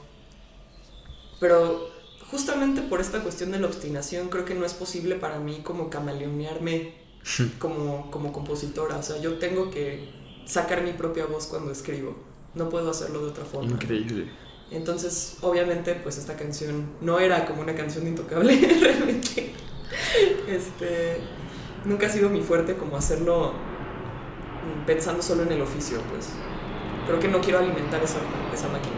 pero 1.41 1.89
justamente 2.31 2.81
por 2.81 3.01
esta 3.01 3.21
cuestión 3.21 3.51
de 3.51 3.59
la 3.59 3.67
obstinación 3.67 4.29
creo 4.29 4.45
que 4.45 4.55
no 4.55 4.65
es 4.65 4.73
posible 4.73 5.15
para 5.15 5.39
mí 5.39 5.59
como 5.65 5.89
camaleonearme 5.89 6.93
como, 7.59 8.09
como 8.11 8.31
compositora, 8.31 8.95
o 8.95 9.03
sea, 9.03 9.19
yo 9.19 9.39
tengo 9.39 9.71
que 9.71 10.07
sacar 10.45 10.83
mi 10.83 10.93
propia 10.93 11.25
voz 11.25 11.47
cuando 11.47 11.69
escribo, 11.69 12.15
no 12.55 12.69
puedo 12.69 12.89
hacerlo 12.89 13.25
de 13.25 13.31
otra 13.31 13.43
forma. 13.43 13.71
Increíble. 13.71 14.46
Entonces, 14.71 15.37
obviamente, 15.41 15.95
pues 15.95 16.17
esta 16.17 16.35
canción 16.35 16.85
no 17.01 17.19
era 17.19 17.45
como 17.45 17.61
una 17.61 17.73
canción 17.73 18.03
de 18.03 18.11
intocable, 18.11 18.55
realmente. 18.81 19.53
Este, 20.47 21.21
nunca 21.85 22.07
ha 22.07 22.09
sido 22.09 22.29
mi 22.29 22.41
fuerte 22.41 22.75
como 22.75 22.97
hacerlo 22.97 23.53
pensando 24.85 25.21
solo 25.21 25.43
en 25.43 25.51
el 25.53 25.61
oficio, 25.61 25.99
pues. 26.11 26.29
Creo 27.05 27.19
que 27.19 27.29
no 27.29 27.39
quiero 27.39 27.59
alimentar 27.59 28.03
esa, 28.03 28.17
esa 28.53 28.67
máquina. 28.67 28.95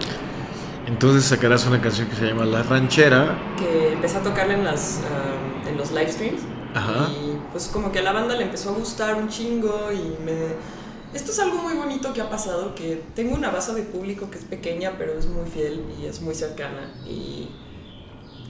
Entonces 0.88 1.26
sacarás 1.26 1.68
una 1.68 1.80
canción 1.80 2.08
que 2.08 2.16
se 2.16 2.26
llama 2.26 2.46
La 2.46 2.64
Ranchera. 2.64 3.38
Que 3.60 3.94
empecé 3.94 4.18
a 4.18 4.24
tocarla 4.24 4.56
en, 4.56 4.64
las, 4.64 5.02
ah, 5.04 5.70
en 5.70 5.78
los 5.78 5.92
live 5.92 6.12
streams. 6.12 6.42
Ajá. 6.74 7.10
Y 7.12 7.40
pues 7.52 7.68
como 7.68 7.92
que 7.92 8.00
a 8.00 8.02
la 8.02 8.12
banda 8.12 8.36
le 8.36 8.46
empezó 8.46 8.72
a 8.72 8.74
gustar 8.74 9.16
un 9.16 9.30
chingo 9.30 9.92
y 9.92 10.24
me... 10.24 10.79
Esto 11.14 11.32
es 11.32 11.40
algo 11.40 11.58
muy 11.58 11.74
bonito 11.74 12.14
que 12.14 12.22
ha 12.22 12.30
pasado, 12.30 12.76
que 12.76 13.02
tengo 13.16 13.36
una 13.36 13.50
base 13.50 13.74
de 13.74 13.82
público 13.82 14.30
que 14.30 14.38
es 14.38 14.44
pequeña, 14.44 14.96
pero 14.98 15.18
es 15.18 15.26
muy 15.26 15.50
fiel 15.50 15.84
y 16.00 16.06
es 16.06 16.22
muy 16.22 16.36
cercana. 16.36 16.94
Y 17.08 17.50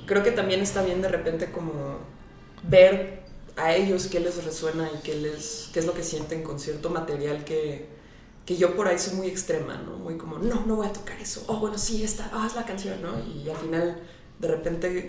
creo 0.05 0.23
que 0.23 0.31
también 0.31 0.59
está 0.59 0.81
bien 0.81 1.01
de 1.01 1.07
repente 1.07 1.51
como 1.51 1.99
ver 2.63 3.23
a 3.55 3.75
ellos 3.75 4.07
qué 4.07 4.19
les 4.19 4.43
resuena 4.43 4.89
y 4.93 5.01
qué, 5.03 5.15
les, 5.15 5.69
qué 5.73 5.79
es 5.79 5.85
lo 5.85 5.93
que 5.93 6.03
sienten 6.03 6.43
con 6.43 6.59
cierto 6.59 6.89
material 6.89 7.45
que, 7.45 7.87
que 8.45 8.57
yo 8.57 8.75
por 8.75 8.87
ahí 8.87 8.99
soy 8.99 9.13
muy 9.15 9.27
extrema, 9.27 9.77
¿no? 9.77 9.97
Muy 9.97 10.17
como, 10.17 10.37
no, 10.37 10.65
no 10.65 10.75
voy 10.75 10.87
a 10.87 10.93
tocar 10.93 11.19
eso. 11.21 11.45
Oh, 11.47 11.59
bueno, 11.59 11.77
sí, 11.77 12.03
esta, 12.03 12.29
ah, 12.33 12.45
es 12.45 12.55
la 12.55 12.65
canción, 12.65 13.01
¿no? 13.01 13.11
Y 13.19 13.49
al 13.49 13.57
final, 13.57 14.01
de 14.39 14.47
repente, 14.49 15.05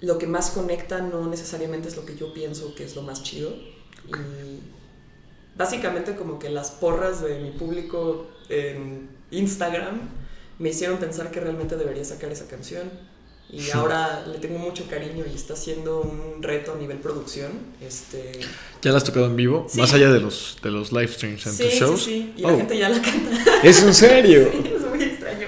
lo 0.00 0.18
que 0.18 0.26
más 0.26 0.50
conecta 0.50 1.00
no 1.00 1.26
necesariamente 1.26 1.88
es 1.88 1.96
lo 1.96 2.04
que 2.04 2.16
yo 2.16 2.34
pienso 2.34 2.74
que 2.74 2.84
es 2.84 2.96
lo 2.96 3.02
más 3.02 3.22
chido. 3.22 3.50
Y 3.50 4.60
básicamente 5.56 6.14
como 6.16 6.38
que 6.38 6.48
las 6.50 6.70
porras 6.70 7.22
de 7.22 7.38
mi 7.40 7.50
público 7.50 8.26
en 8.48 9.08
Instagram 9.30 10.00
me 10.58 10.68
hicieron 10.70 10.98
pensar 10.98 11.30
que 11.30 11.40
realmente 11.40 11.76
debería 11.76 12.04
sacar 12.04 12.30
esa 12.30 12.46
canción. 12.46 12.90
Y 13.50 13.70
ahora 13.70 14.24
le 14.26 14.38
tengo 14.38 14.58
mucho 14.58 14.86
cariño 14.88 15.24
y 15.30 15.34
está 15.34 15.54
siendo 15.54 16.00
un 16.00 16.42
reto 16.42 16.72
a 16.72 16.76
nivel 16.76 16.96
producción. 16.98 17.52
Este... 17.80 18.40
¿Ya 18.82 18.90
la 18.90 18.96
has 18.96 19.04
tocado 19.04 19.26
en 19.26 19.36
vivo? 19.36 19.66
Sí. 19.68 19.78
Más 19.78 19.92
allá 19.92 20.10
de 20.10 20.18
los, 20.18 20.56
de 20.62 20.70
los 20.70 20.92
live 20.92 21.08
streams 21.08 21.46
en 21.46 21.52
Sí, 21.52 21.62
tus 21.64 21.72
sí, 21.72 21.78
shows. 21.78 22.02
sí. 22.04 22.34
Y 22.36 22.42
la 22.42 22.48
Oh, 22.48 22.56
gente 22.56 22.78
ya 22.78 22.88
la 22.88 23.00
canta. 23.02 23.30
¿Es 23.62 23.82
en 23.82 23.94
serio? 23.94 24.50
Sí, 24.52 24.72
es 24.74 24.80
muy 24.82 25.02
extraño. 25.02 25.46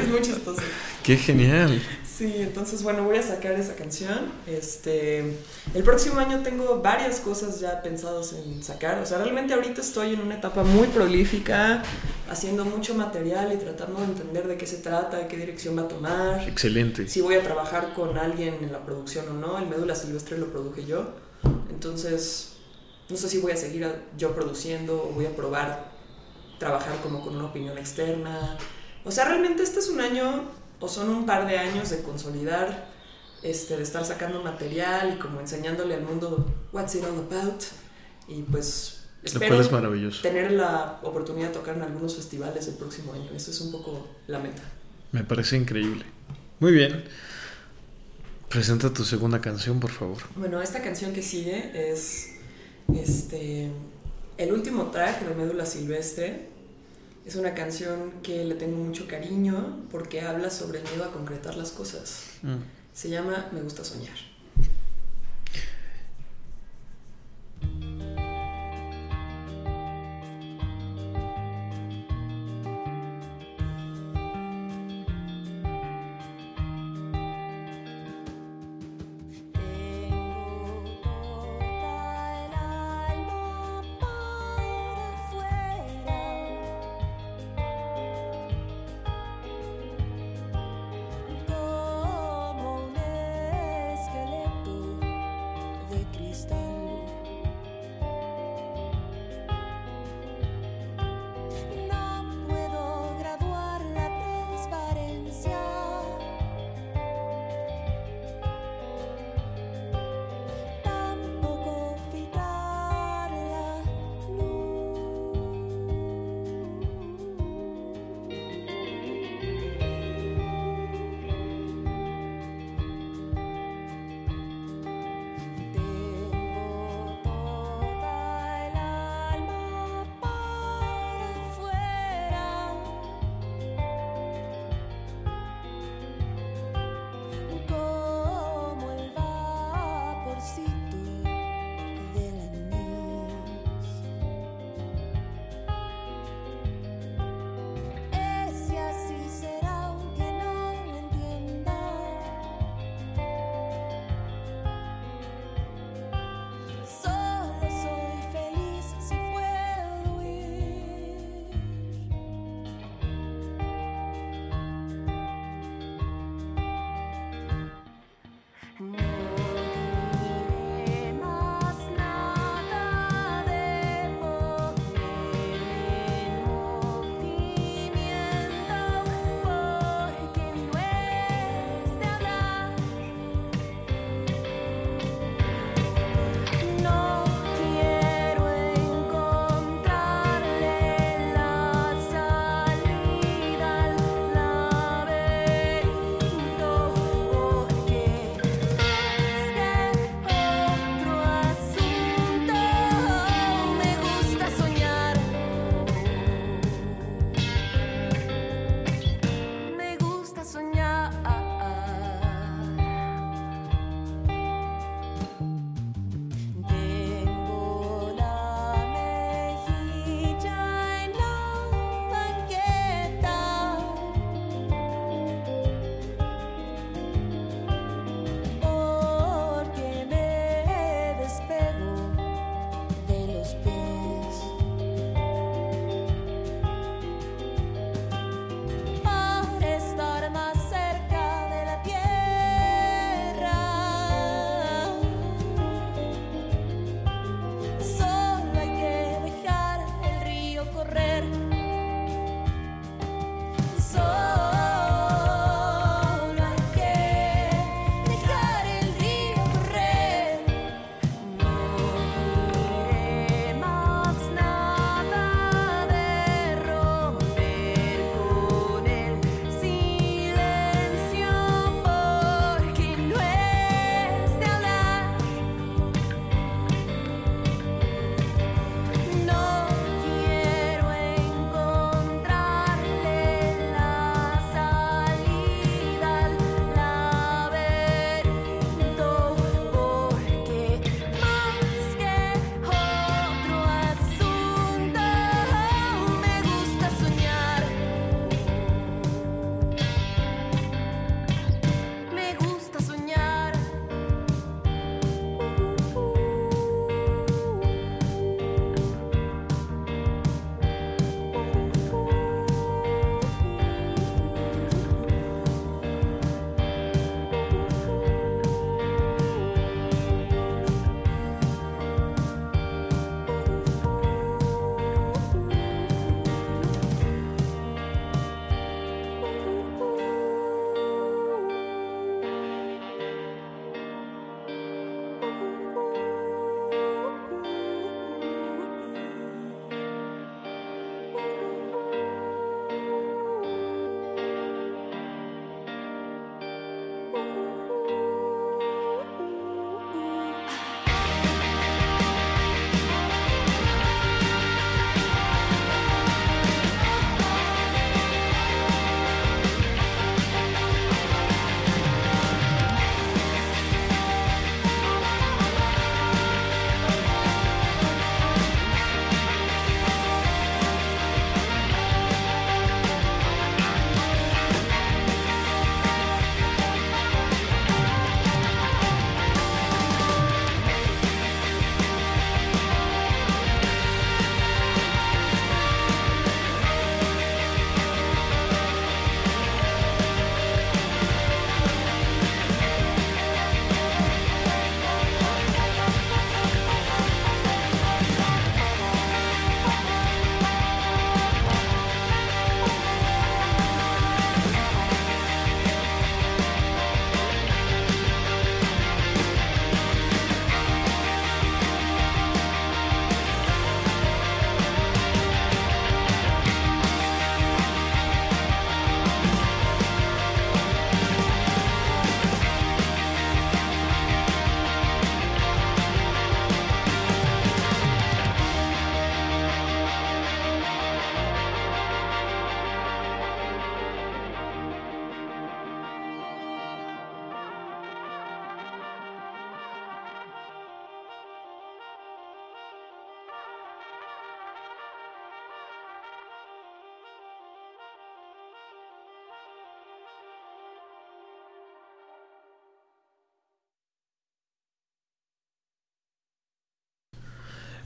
Es 0.00 0.08
muy 0.08 0.20
chistoso. 0.22 0.62
¡Qué 1.02 1.16
genial! 1.16 1.82
Sí, 2.22 2.36
entonces 2.38 2.84
bueno, 2.84 3.02
voy 3.02 3.16
a 3.16 3.22
sacar 3.24 3.54
esa 3.54 3.74
canción. 3.74 4.30
Este, 4.46 5.38
el 5.74 5.82
próximo 5.82 6.20
año 6.20 6.40
tengo 6.44 6.80
varias 6.80 7.18
cosas 7.18 7.58
ya 7.58 7.82
pensadas 7.82 8.32
en 8.34 8.62
sacar. 8.62 9.00
O 9.00 9.06
sea, 9.06 9.18
realmente 9.18 9.54
ahorita 9.54 9.80
estoy 9.80 10.14
en 10.14 10.20
una 10.20 10.36
etapa 10.36 10.62
muy 10.62 10.86
prolífica, 10.86 11.82
haciendo 12.30 12.64
mucho 12.64 12.94
material 12.94 13.52
y 13.52 13.56
tratando 13.56 13.98
de 13.98 14.04
entender 14.04 14.46
de 14.46 14.56
qué 14.56 14.68
se 14.68 14.76
trata, 14.76 15.26
qué 15.26 15.36
dirección 15.36 15.76
va 15.76 15.82
a 15.82 15.88
tomar. 15.88 16.48
Excelente. 16.48 17.08
Si 17.08 17.20
voy 17.20 17.34
a 17.34 17.42
trabajar 17.42 17.92
con 17.92 18.16
alguien 18.16 18.58
en 18.62 18.70
la 18.70 18.84
producción 18.84 19.28
o 19.28 19.32
no. 19.32 19.58
El 19.58 19.66
Médula 19.66 19.96
Silvestre 19.96 20.38
lo 20.38 20.46
produje 20.52 20.86
yo. 20.86 21.14
Entonces, 21.70 22.52
no 23.08 23.16
sé 23.16 23.28
si 23.28 23.38
voy 23.38 23.50
a 23.50 23.56
seguir 23.56 23.84
yo 24.16 24.32
produciendo 24.32 25.08
o 25.10 25.12
voy 25.12 25.26
a 25.26 25.34
probar 25.34 25.90
trabajar 26.60 27.00
como 27.02 27.20
con 27.20 27.34
una 27.34 27.46
opinión 27.46 27.76
externa. 27.78 28.56
O 29.04 29.10
sea, 29.10 29.24
realmente 29.24 29.64
este 29.64 29.80
es 29.80 29.88
un 29.88 30.00
año 30.00 30.61
o 30.82 30.88
son 30.88 31.08
un 31.10 31.24
par 31.24 31.46
de 31.46 31.56
años 31.56 31.90
de 31.90 32.02
consolidar, 32.02 32.88
este, 33.42 33.76
de 33.76 33.84
estar 33.84 34.04
sacando 34.04 34.42
material 34.42 35.14
y 35.14 35.18
como 35.18 35.40
enseñándole 35.40 35.94
al 35.94 36.02
mundo 36.02 36.44
what's 36.72 36.96
it 36.96 37.04
all 37.04 37.16
about. 37.18 37.62
Y 38.26 38.42
pues 38.42 39.04
espero 39.22 39.54
cual 39.54 39.60
es 39.60 39.72
maravilloso. 39.72 40.22
tener 40.22 40.50
la 40.52 40.98
oportunidad 41.02 41.48
de 41.48 41.54
tocar 41.54 41.76
en 41.76 41.82
algunos 41.82 42.16
festivales 42.16 42.66
el 42.66 42.74
próximo 42.74 43.12
año. 43.12 43.30
Eso 43.34 43.52
es 43.52 43.60
un 43.60 43.70
poco 43.70 44.08
la 44.26 44.40
meta. 44.40 44.62
Me 45.12 45.22
parece 45.22 45.56
increíble. 45.56 46.04
Muy 46.58 46.72
bien. 46.72 47.04
Presenta 48.48 48.92
tu 48.92 49.04
segunda 49.04 49.40
canción, 49.40 49.78
por 49.78 49.92
favor. 49.92 50.18
Bueno, 50.34 50.60
esta 50.60 50.82
canción 50.82 51.12
que 51.12 51.22
sigue 51.22 51.70
es 51.74 52.34
este 52.92 53.70
el 54.36 54.52
último 54.52 54.90
track 54.90 55.22
de 55.22 55.34
Médula 55.34 55.64
Silvestre. 55.64 56.51
Es 57.24 57.36
una 57.36 57.54
canción 57.54 58.12
que 58.22 58.44
le 58.44 58.54
tengo 58.56 58.76
mucho 58.76 59.06
cariño 59.06 59.86
porque 59.90 60.22
habla 60.22 60.50
sobre 60.50 60.80
el 60.80 60.84
miedo 60.88 61.04
a 61.04 61.12
concretar 61.12 61.56
las 61.56 61.70
cosas. 61.70 62.24
Mm. 62.42 62.56
Se 62.92 63.10
llama 63.10 63.48
Me 63.52 63.62
gusta 63.62 63.84
soñar. 63.84 64.31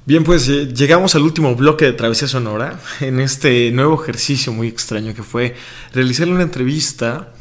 Bien, 0.06 0.22
pues 0.22 0.48
eh, 0.48 0.68
llegamos 0.72 1.16
al 1.16 1.22
último 1.22 1.56
bloque 1.56 1.84
de 1.84 1.92
Travesía 1.92 2.28
Sonora 2.28 2.78
en 3.00 3.18
este 3.18 3.72
nuevo 3.72 4.00
ejercicio 4.00 4.52
muy 4.52 4.68
extraño 4.68 5.14
que 5.14 5.24
fue 5.24 5.56
realizarle 5.92 6.32
una 6.32 6.44
entrevista 6.44 7.32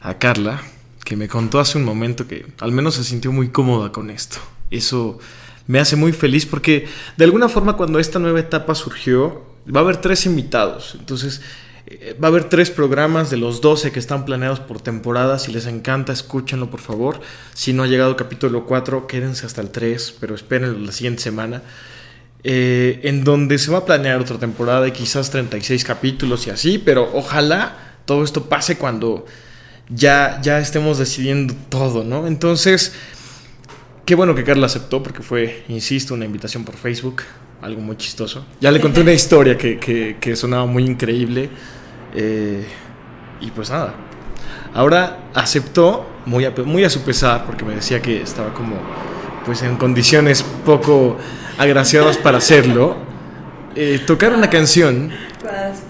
a 0.00 0.16
Carla, 0.18 0.62
que 1.04 1.16
me 1.16 1.26
contó 1.26 1.58
hace 1.58 1.76
un 1.76 1.82
momento 1.82 2.28
que 2.28 2.46
al 2.60 2.70
menos 2.70 2.94
se 2.94 3.02
sintió 3.02 3.32
muy 3.32 3.48
cómoda 3.48 3.90
con 3.90 4.10
esto. 4.10 4.36
Eso 4.70 5.18
me 5.66 5.80
hace 5.80 5.96
muy 5.96 6.12
feliz 6.12 6.46
porque 6.46 6.86
de 7.16 7.24
alguna 7.24 7.48
forma 7.48 7.76
cuando 7.76 7.98
esta 7.98 8.20
nueva 8.20 8.38
etapa 8.38 8.76
surgió, 8.76 9.44
va 9.66 9.80
a 9.80 9.82
haber 9.82 9.96
tres 9.96 10.24
invitados. 10.24 10.94
Entonces, 10.96 11.40
eh, 11.88 12.16
va 12.22 12.28
a 12.28 12.30
haber 12.30 12.44
tres 12.44 12.70
programas 12.70 13.28
de 13.28 13.38
los 13.38 13.60
12 13.60 13.90
que 13.90 13.98
están 13.98 14.24
planeados 14.24 14.60
por 14.60 14.80
temporada. 14.80 15.40
Si 15.40 15.50
les 15.50 15.66
encanta, 15.66 16.12
escúchenlo 16.12 16.70
por 16.70 16.80
favor. 16.80 17.20
Si 17.54 17.72
no 17.72 17.82
ha 17.82 17.88
llegado 17.88 18.14
capítulo 18.14 18.66
4, 18.66 19.08
quédense 19.08 19.46
hasta 19.46 19.62
el 19.62 19.70
3, 19.70 20.14
pero 20.20 20.36
espérenlo 20.36 20.78
la 20.78 20.92
siguiente 20.92 21.24
semana. 21.24 21.64
Eh, 22.46 23.00
en 23.04 23.24
donde 23.24 23.56
se 23.56 23.70
va 23.70 23.78
a 23.78 23.84
planear 23.86 24.20
otra 24.20 24.38
temporada 24.38 24.82
de 24.82 24.92
quizás 24.92 25.30
36 25.30 25.82
capítulos 25.82 26.46
y 26.46 26.50
así, 26.50 26.76
pero 26.76 27.10
ojalá 27.14 27.96
todo 28.04 28.22
esto 28.22 28.50
pase 28.50 28.76
cuando 28.76 29.24
ya, 29.88 30.40
ya 30.42 30.58
estemos 30.58 30.98
decidiendo 30.98 31.54
todo, 31.70 32.04
¿no? 32.04 32.26
Entonces, 32.26 32.92
qué 34.04 34.14
bueno 34.14 34.34
que 34.34 34.44
Carla 34.44 34.66
aceptó 34.66 35.02
porque 35.02 35.22
fue, 35.22 35.64
insisto, 35.68 36.12
una 36.12 36.26
invitación 36.26 36.64
por 36.64 36.74
Facebook, 36.74 37.22
algo 37.62 37.80
muy 37.80 37.96
chistoso. 37.96 38.44
Ya 38.60 38.70
le 38.70 38.78
conté 38.78 39.00
una 39.02 39.14
historia 39.14 39.56
que, 39.56 39.78
que, 39.78 40.18
que 40.20 40.36
sonaba 40.36 40.66
muy 40.66 40.84
increíble 40.84 41.48
eh, 42.14 42.66
y 43.40 43.50
pues 43.52 43.70
nada. 43.70 43.94
Ahora 44.74 45.30
aceptó, 45.32 46.06
muy 46.26 46.44
a, 46.44 46.50
muy 46.50 46.84
a 46.84 46.90
su 46.90 47.00
pesar, 47.00 47.46
porque 47.46 47.64
me 47.64 47.74
decía 47.74 48.02
que 48.02 48.20
estaba 48.20 48.52
como 48.52 48.76
pues 49.46 49.62
en 49.62 49.76
condiciones 49.76 50.42
poco 50.42 51.16
agraciadas 51.58 52.16
para 52.16 52.38
hacerlo, 52.38 52.96
eh, 53.76 54.00
tocar 54.06 54.32
una 54.32 54.50
canción 54.50 55.10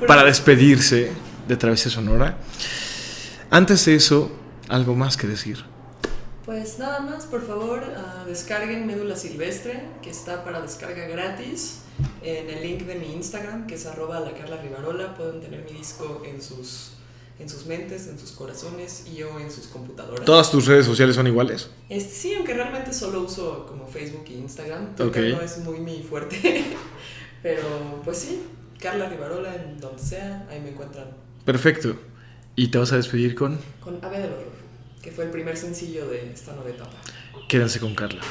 para 0.06 0.24
despedirse 0.24 1.12
de 1.46 1.56
Travesía 1.56 1.90
Sonora. 1.90 2.38
Antes 3.50 3.84
de 3.84 3.94
eso, 3.94 4.30
algo 4.68 4.94
más 4.94 5.16
que 5.16 5.26
decir. 5.26 5.64
Pues 6.44 6.78
nada 6.78 7.00
más, 7.00 7.24
por 7.24 7.46
favor, 7.46 7.82
uh, 7.82 8.28
descarguen 8.28 8.86
Médula 8.86 9.16
Silvestre, 9.16 9.82
que 10.02 10.10
está 10.10 10.44
para 10.44 10.60
descarga 10.60 11.06
gratis. 11.06 11.80
En 12.22 12.50
el 12.50 12.62
link 12.62 12.82
de 12.82 12.96
mi 12.96 13.14
Instagram, 13.14 13.66
que 13.66 13.76
es 13.76 13.86
arroba 13.86 14.20
la 14.20 14.32
Carla 14.32 14.56
Rivarola, 14.60 15.14
pueden 15.14 15.40
tener 15.40 15.64
mi 15.64 15.78
disco 15.78 16.22
en 16.26 16.42
sus, 16.42 16.93
en 17.38 17.48
sus 17.48 17.66
mentes, 17.66 18.06
en 18.06 18.18
sus 18.18 18.32
corazones 18.32 19.04
y 19.10 19.16
yo 19.16 19.38
en 19.40 19.50
sus 19.50 19.66
computadoras. 19.66 20.24
¿Todas 20.24 20.50
tus 20.50 20.66
redes 20.66 20.86
sociales 20.86 21.16
son 21.16 21.26
iguales? 21.26 21.70
Este, 21.88 22.14
sí, 22.14 22.34
aunque 22.34 22.54
realmente 22.54 22.92
solo 22.92 23.22
uso 23.22 23.66
como 23.66 23.86
Facebook 23.86 24.24
e 24.28 24.34
Instagram. 24.34 24.94
Twitter 24.94 25.08
okay. 25.08 25.32
no 25.32 25.40
es 25.40 25.58
muy 25.58 25.80
mi 25.80 26.02
fuerte. 26.02 26.64
Pero 27.42 28.00
pues 28.04 28.18
sí, 28.18 28.42
Carla 28.78 29.08
Rivarola, 29.08 29.54
en 29.54 29.78
donde 29.78 30.02
sea, 30.02 30.46
ahí 30.50 30.60
me 30.60 30.70
encuentran. 30.70 31.08
Perfecto. 31.44 31.96
¿Y 32.56 32.68
te 32.68 32.78
vas 32.78 32.92
a 32.92 32.96
despedir 32.96 33.34
con? 33.34 33.58
Con 33.80 34.02
Ave 34.04 34.20
del 34.20 34.32
Horror, 34.32 34.52
que 35.02 35.10
fue 35.10 35.24
el 35.24 35.30
primer 35.30 35.56
sencillo 35.56 36.06
de 36.08 36.32
esta 36.32 36.52
nueva 36.54 36.70
etapa. 36.70 36.96
Quédense 37.48 37.80
con 37.80 37.94
Carla. 37.94 38.22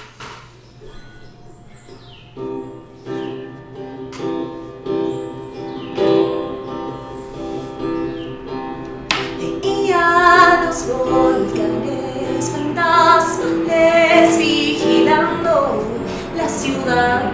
Los 10.73 10.87
volcanes 10.87 12.49
fantasmales 12.49 14.39
vigilando 14.39 15.83
la 16.35 16.49
ciudad. 16.49 17.31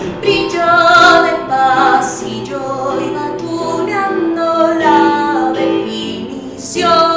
El 0.00 0.12
brillo 0.20 0.60
pasillo 1.48 3.00
iba 3.00 3.36
tuneando 3.36 4.74
la 4.74 5.52
definición 5.56 7.11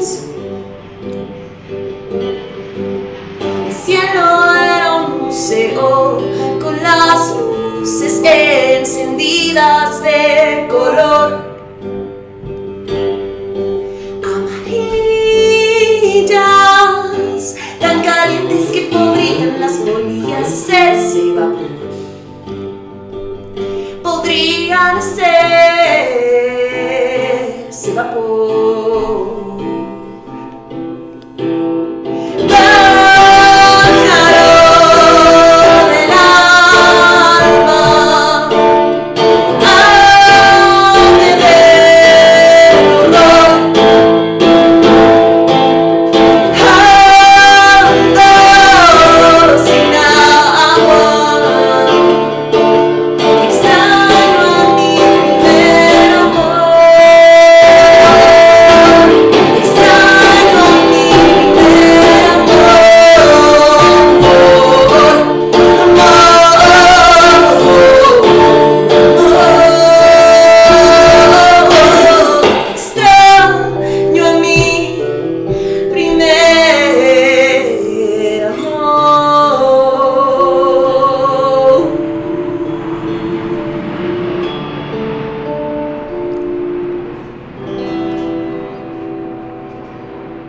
sur. 0.00 0.28
El 3.66 3.72
cielo 3.72 4.54
era 4.54 4.94
un 5.06 5.26
museo 5.26 6.20
con 6.60 6.82
las 6.82 7.36
luces 7.36 8.20
encendidas 8.24 10.02
de 10.02 10.66
color 10.70 11.46
amarillas, 14.24 14.76
tan 17.80 18.02
calientes 18.02 18.70
que 18.70 18.82
podrían 18.92 19.60
las 19.60 19.78
bolillas 19.84 20.52
hacerse 20.52 21.32
vapor. 21.34 21.68
Podrían 24.02 25.02
ser 25.02 25.77
vapor. 27.98 28.77